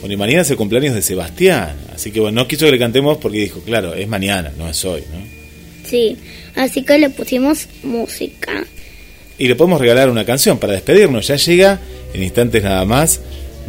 Bueno, 0.00 0.14
y 0.14 0.16
mañana 0.16 0.40
es 0.40 0.50
el 0.52 0.56
cumpleaños 0.56 0.94
de 0.94 1.02
Sebastián. 1.02 1.76
Así 1.94 2.12
que 2.12 2.20
bueno, 2.20 2.40
no 2.40 2.48
quiso 2.48 2.64
que 2.64 2.72
le 2.72 2.78
cantemos 2.78 3.18
porque 3.18 3.40
dijo, 3.40 3.60
claro, 3.60 3.92
es 3.92 4.08
mañana, 4.08 4.50
no 4.56 4.70
es 4.70 4.82
hoy, 4.86 5.02
¿no? 5.12 5.20
Sí, 5.86 6.16
así 6.54 6.82
que 6.82 6.98
le 6.98 7.10
pusimos 7.10 7.68
música. 7.82 8.64
Y 9.36 9.48
le 9.48 9.54
podemos 9.54 9.82
regalar 9.82 10.08
una 10.08 10.24
canción 10.24 10.56
para 10.56 10.72
despedirnos. 10.72 11.26
Ya 11.26 11.36
llega 11.36 11.78
en 12.14 12.22
instantes 12.22 12.62
nada 12.62 12.86
más 12.86 13.20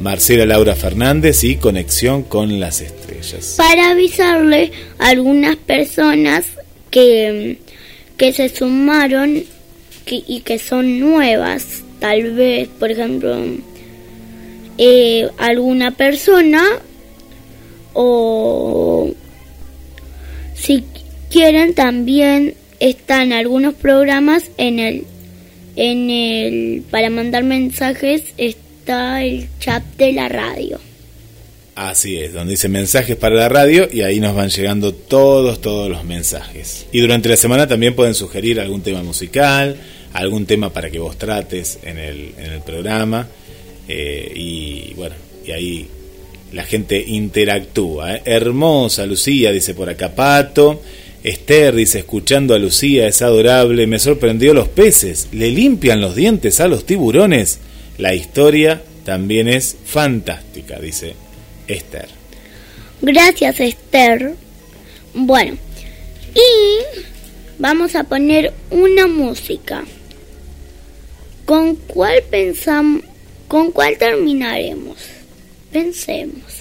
Marcela 0.02 0.46
Laura 0.46 0.76
Fernández 0.76 1.44
y 1.44 1.58
Conexión 1.58 2.24
con 2.24 2.60
las 2.60 2.82
Estrellas. 2.82 3.56
Para 3.58 3.92
avisarle 3.92 4.72
a 4.98 5.10
algunas 5.10 5.56
personas 5.56 6.46
que, 6.90 7.58
que 8.18 8.34
se 8.34 8.50
sumaron 8.50 9.44
y 10.08 10.42
que 10.42 10.60
son 10.60 11.00
nuevas, 11.00 11.84
tal 12.00 12.34
vez, 12.34 12.68
por 12.68 12.92
ejemplo, 12.92 13.38
eh, 14.78 15.30
alguna 15.38 15.92
persona 15.92 16.64
o 17.94 19.12
si 20.56 20.84
quieren 21.30 21.76
también 21.76 22.56
están 22.80 23.32
algunos 23.32 23.76
programas 23.76 24.50
en 24.58 24.80
el 24.80 25.06
en 25.76 26.10
el 26.10 26.84
para 26.90 27.10
mandar 27.10 27.44
mensajes 27.44 28.24
está 28.82 29.24
el 29.24 29.48
chat 29.60 29.84
de 29.96 30.12
la 30.12 30.28
radio. 30.28 30.80
Así 31.76 32.18
es, 32.18 32.34
donde 32.34 32.52
dice 32.52 32.68
mensajes 32.68 33.16
para 33.16 33.36
la 33.36 33.48
radio 33.48 33.88
y 33.92 34.02
ahí 34.02 34.20
nos 34.20 34.36
van 34.36 34.50
llegando 34.50 34.92
todos, 34.92 35.62
todos 35.62 35.88
los 35.88 36.04
mensajes. 36.04 36.88
Y 36.92 37.00
durante 37.00 37.30
la 37.30 37.38
semana 37.38 37.68
también 37.68 37.96
pueden 37.96 38.16
sugerir 38.16 38.60
algún 38.60 38.82
tema 38.82 39.04
musical, 39.04 39.78
algún 40.14 40.48
tema 40.48 40.74
para 40.74 40.90
que 40.90 40.98
vos 40.98 41.16
trates 41.16 41.78
en 41.84 42.00
el, 42.00 42.34
en 42.40 42.54
el 42.54 42.62
programa. 42.62 43.28
Eh, 43.88 44.32
y 44.36 44.94
bueno, 44.96 45.16
y 45.46 45.52
ahí 45.52 45.88
la 46.52 46.64
gente 46.64 47.04
interactúa. 47.06 48.16
¿eh? 48.16 48.22
Hermosa 48.26 49.06
Lucía, 49.06 49.52
dice 49.52 49.76
por 49.76 49.90
acá 49.90 50.16
Pato. 50.16 50.82
Esther 51.24 51.76
dice, 51.76 52.00
escuchando 52.00 52.56
a 52.56 52.60
Lucía 52.60 53.08
es 53.08 53.22
adorable, 53.22 53.86
me 53.86 54.00
sorprendió 54.00 54.56
los 54.56 54.70
peces, 54.70 55.28
le 55.32 55.52
limpian 55.52 56.02
los 56.02 56.16
dientes 56.16 56.60
a 56.60 56.68
los 56.68 56.84
tiburones. 56.84 57.60
La 58.02 58.16
historia 58.16 58.82
también 59.06 59.48
es 59.48 59.78
fantástica, 59.86 60.80
dice 60.80 61.14
Esther. 61.68 62.08
Gracias 63.00 63.60
Esther. 63.60 64.34
Bueno, 65.14 65.56
y 66.34 67.00
vamos 67.60 67.94
a 67.94 68.04
poner 68.04 68.54
una 68.72 69.06
música. 69.06 69.84
¿Con 71.46 71.76
cuál 71.76 72.24
pensamos? 72.28 73.04
¿Con 73.48 73.72
cuál 73.72 73.96
terminaremos? 74.00 74.98
Pensemos. 75.72 76.61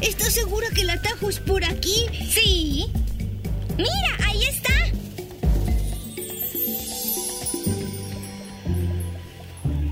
¿Estás 0.00 0.32
segura 0.32 0.66
que 0.74 0.82
el 0.82 0.90
atajo 0.90 1.28
es 1.28 1.38
por 1.40 1.64
aquí? 1.64 2.06
Sí. 2.30 2.86
Mira, 3.76 4.16
ahí 4.26 4.42
está. 4.44 4.72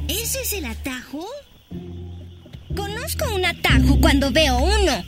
¿Ese 0.09 0.41
es 0.43 0.53
el 0.55 0.65
atajo? 0.65 1.27
Conozco 2.75 3.35
un 3.35 3.45
atajo 3.45 4.01
cuando 4.01 4.31
veo 4.31 4.59
uno. 4.59 5.05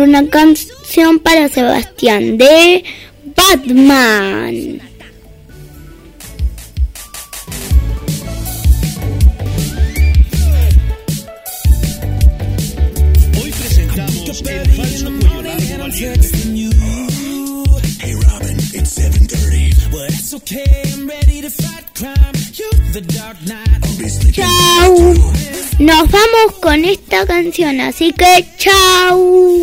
Una 0.00 0.26
canción 0.28 1.18
para 1.18 1.48
Sebastián 1.48 2.36
de 2.38 2.84
Batman. 3.36 4.80
Hoy 13.40 13.50
presentamos 13.50 14.42
el 14.46 14.70
falso 14.72 15.10
cuello 15.20 15.42
largo 15.42 15.78
valiente. 15.78 16.28
Hey 18.00 18.14
Robin, 18.14 18.56
it's 18.74 18.98
7:30. 18.98 19.90
But 19.90 20.10
it's 20.10 20.34
okay, 20.34 20.82
I'm 20.94 21.08
ready 21.08 21.42
to 21.42 21.50
fight 21.50 21.84
crime. 21.94 22.34
You're 22.54 22.92
the 22.92 23.00
dark 23.02 23.40
knight. 23.42 23.84
I'll 23.84 23.98
be 23.98 24.08
sleeping 24.08 24.32
Chau. 24.32 25.14
Nos 25.78 26.10
vamos 26.10 26.54
con 26.60 26.84
esta 26.86 27.26
canción, 27.26 27.80
así 27.80 28.12
que 28.12 28.46
chau. 28.56 29.55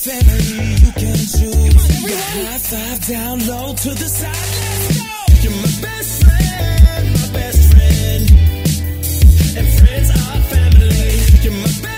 Family 0.00 0.76
you 0.80 0.92
can 0.92 1.16
choose. 1.16 2.08
Your 2.08 2.18
high 2.18 2.58
five 2.58 3.06
down 3.06 3.46
low 3.46 3.74
to 3.74 3.90
the 3.90 4.08
side. 4.08 4.32
Let's 4.32 4.96
go. 4.96 5.04
You're 5.42 5.56
my 5.60 5.72
best 5.84 6.24
friend, 6.24 7.04
my 7.20 7.28
best 7.38 7.62
friend. 7.72 8.24
And 9.58 9.68
friends 9.78 10.08
are 10.10 10.40
family. 10.54 11.42
You're 11.42 11.52
my 11.52 11.72
best 11.82 11.89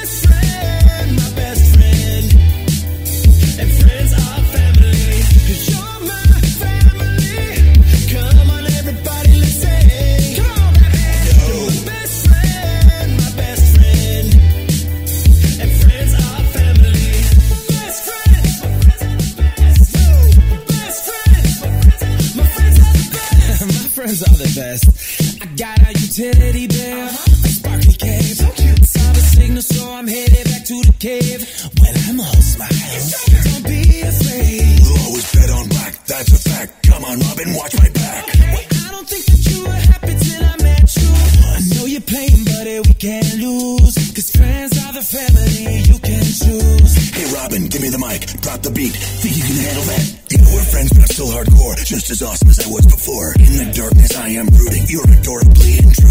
utility 26.19 26.67
bill, 26.67 27.09
a 27.09 27.49
sparkly 27.49 27.95
cave. 27.95 28.37
So 28.37 28.51
cute. 28.53 28.85
Saw 28.85 29.13
the 29.13 29.21
signal, 29.21 29.63
so 29.63 29.93
I'm 29.93 30.07
headed 30.07 30.45
back 30.45 30.65
to 30.69 30.77
the 30.85 30.95
cave. 31.01 31.41
When 31.81 31.95
I'm 32.05 32.21
all 32.21 32.43
smiles, 32.53 33.09
don't 33.49 33.65
be 33.65 33.81
afraid. 34.05 34.77
We'll 34.85 35.01
always 35.09 35.27
bet 35.33 35.51
on 35.51 35.69
black, 35.69 35.93
that's 36.05 36.33
a 36.33 36.41
fact. 36.51 36.71
Come 36.87 37.05
on, 37.05 37.17
Robin, 37.19 37.55
watch 37.55 37.75
my 37.81 37.89
back. 37.89 38.29
I 38.29 38.89
don't 38.93 39.09
think 39.09 39.25
that 39.25 39.41
you 39.49 39.65
were 39.65 39.83
happy 39.89 40.15
till 40.21 40.45
I 40.45 40.57
met 40.61 40.85
you. 41.01 41.11
I 41.49 41.59
know 41.73 41.85
you're 41.89 42.05
playing, 42.05 42.45
but 42.45 42.67
eh, 42.69 42.81
we 42.85 42.95
can't 42.95 43.33
lose. 43.41 43.97
Cause 44.13 44.31
friends 44.37 44.73
are 44.85 44.93
the 44.93 45.05
family 45.05 45.81
you 45.89 45.97
can 45.97 46.25
choose. 46.29 46.93
Hey 47.17 47.27
Robin, 47.33 47.73
give 47.73 47.81
me 47.81 47.89
the 47.89 47.99
mic, 47.99 48.29
drop 48.45 48.61
the 48.61 48.71
beat. 48.71 48.93
Think 48.93 49.33
you 49.33 49.45
can 49.49 49.57
handle 49.65 49.87
that? 49.89 50.05
You 50.29 50.39
know 50.45 50.51
we're 50.53 50.69
friends, 50.69 50.93
but 50.93 51.09
I'm 51.09 51.13
still 51.17 51.33
hardcore. 51.33 51.77
Just 51.89 52.11
as 52.11 52.21
awesome 52.21 52.49
as 52.53 52.61
I 52.61 52.69
was 52.69 52.85
before. 52.85 53.33
In 53.41 53.65
the 53.65 53.73
darkness, 53.73 54.13
I 54.17 54.29
am 54.37 54.47
brooding. 54.53 54.85
You're 54.93 55.09
adorably 55.09 55.81
intruding. 55.81 56.02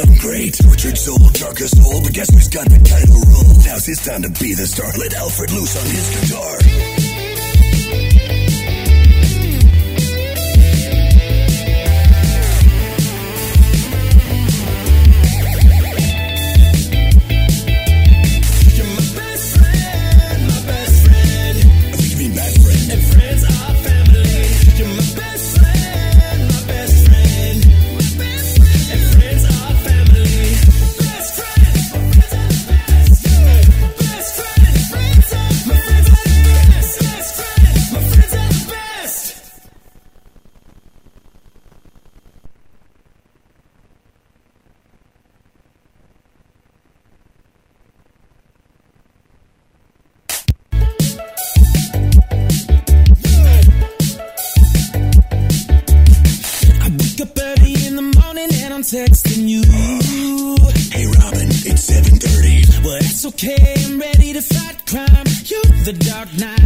I'm 0.00 0.14
great. 0.18 0.58
Tortured 0.62 0.98
soul, 0.98 1.18
darkest 1.32 1.76
soul, 1.82 2.02
but 2.02 2.12
guess 2.12 2.28
who's 2.30 2.48
got 2.48 2.68
the 2.68 2.78
title 2.78 3.20
role? 3.32 3.54
Now's 3.64 3.86
his 3.86 4.04
time 4.04 4.22
to 4.22 4.28
be 4.28 4.52
the 4.54 4.66
star. 4.66 4.90
Let 4.98 5.14
Alfred 5.14 5.52
loose 5.52 5.76
on 5.76 5.86
his 5.86 6.06
guitar. 6.10 7.35
Okay, 63.36 63.74
I'm 63.84 63.98
ready 63.98 64.32
to 64.32 64.40
fight 64.40 64.86
crime. 64.86 65.26
You're 65.44 65.84
the 65.84 65.92
dark 65.92 66.32
knight. 66.38 66.65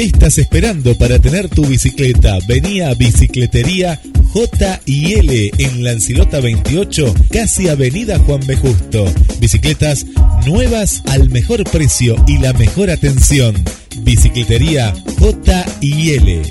¿Qué 0.00 0.06
estás 0.06 0.38
esperando 0.38 0.96
para 0.96 1.18
tener 1.18 1.50
tu 1.50 1.66
bicicleta? 1.66 2.38
Vení 2.48 2.80
a 2.80 2.94
Bicicletería 2.94 4.00
J 4.32 4.80
y 4.86 5.12
L 5.12 5.50
en 5.58 5.84
Lancilota 5.84 6.40
28, 6.40 7.14
casi 7.30 7.68
Avenida 7.68 8.18
Juan 8.20 8.40
B. 8.46 8.56
Justo. 8.56 9.04
Bicicletas 9.40 10.06
nuevas 10.46 11.02
al 11.06 11.28
mejor 11.28 11.64
precio 11.64 12.16
y 12.26 12.38
la 12.38 12.54
mejor 12.54 12.88
atención. 12.88 13.62
Bicicletería 13.98 14.94
J 15.18 15.66
y 15.82 16.12
L. 16.12 16.42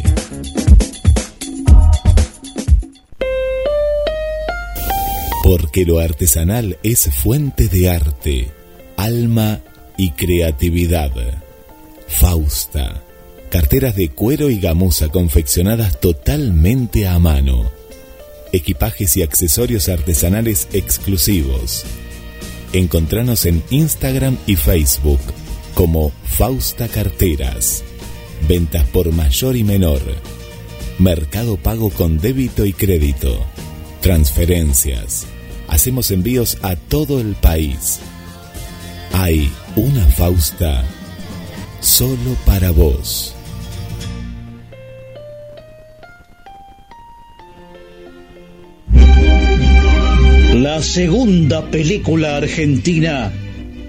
porque 5.43 5.85
lo 5.85 5.97
artesanal 5.97 6.77
es 6.83 7.09
fuente 7.11 7.67
de 7.67 7.89
arte, 7.89 8.51
alma 8.95 9.59
y 9.97 10.11
creatividad. 10.11 11.09
Fausta, 12.07 13.01
carteras 13.49 13.95
de 13.95 14.09
cuero 14.09 14.49
y 14.49 14.59
gamuza 14.59 15.09
confeccionadas 15.09 15.99
totalmente 15.99 17.07
a 17.07 17.17
mano, 17.19 17.71
equipajes 18.51 19.17
y 19.17 19.23
accesorios 19.23 19.89
artesanales 19.89 20.67
exclusivos. 20.73 21.85
Encontranos 22.73 23.45
en 23.45 23.63
Instagram 23.71 24.37
y 24.45 24.55
Facebook 24.55 25.19
como 25.73 26.11
Fausta 26.25 26.87
Carteras. 26.87 27.83
Ventas 28.47 28.85
por 28.89 29.11
mayor 29.11 29.55
y 29.55 29.63
menor. 29.63 30.01
Mercado 30.99 31.57
pago 31.57 31.89
con 31.89 32.19
débito 32.19 32.65
y 32.65 32.73
crédito. 32.73 33.43
Transferencias. 34.01 35.25
Hacemos 35.67 36.11
envíos 36.11 36.57
a 36.61 36.75
todo 36.75 37.19
el 37.19 37.35
país. 37.35 37.99
Hay 39.13 39.51
una 39.75 40.05
Fausta 40.05 40.83
solo 41.81 42.35
para 42.45 42.71
vos. 42.71 43.35
La 50.79 50.85
segunda 50.85 51.69
película 51.69 52.37
argentina 52.37 53.33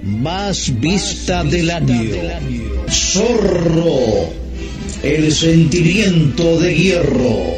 más 0.03 0.81
vista 0.81 1.45
del 1.45 1.71
año. 1.71 2.11
Zorro, 2.89 4.33
el 5.01 5.31
sentimiento 5.31 6.59
de 6.59 6.75
hierro. 6.75 7.55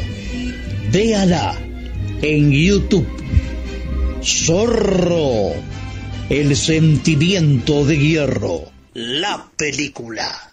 Véala 0.91 1.57
en 2.21 2.51
YouTube. 2.51 3.07
Zorro, 4.23 5.53
el 6.29 6.55
sentimiento 6.55 7.85
de 7.85 7.97
hierro. 7.97 8.65
La 8.93 9.49
película. 9.57 10.52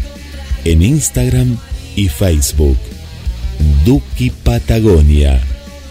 en 0.65 0.81
Instagram 0.81 1.57
y 1.95 2.07
Facebook. 2.09 2.77
Duki 3.85 4.29
Patagonia. 4.29 5.41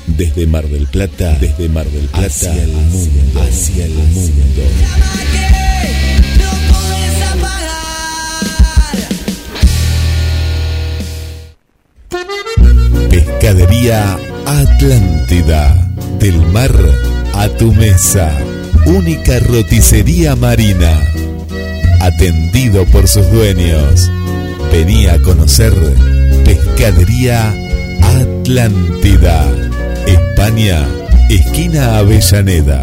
Desde 0.07 0.47
Mar 0.47 0.67
del 0.67 0.87
Plata, 0.87 1.37
desde 1.41 1.69
Mar 1.69 1.87
del 1.87 2.07
Plata 2.07 2.27
hacia 2.27 2.53
el 2.53 2.73
mundo, 2.73 3.41
hacia 3.41 3.85
el 3.85 3.95
mundo. 3.95 4.63
Pescadería 13.09 14.19
Atlántida. 14.47 15.87
Del 16.19 16.37
mar 16.49 16.75
a 17.35 17.49
tu 17.49 17.73
mesa. 17.73 18.37
Única 18.87 19.39
roticería 19.39 20.35
marina. 20.35 21.01
Atendido 22.01 22.85
por 22.87 23.07
sus 23.07 23.31
dueños. 23.31 24.11
Venía 24.71 25.15
a 25.15 25.19
conocer 25.23 25.73
Pescadería 26.45 27.53
Atlántida. 28.03 29.47
España, 30.07 30.87
esquina 31.29 31.99
Avellaneda. 31.99 32.83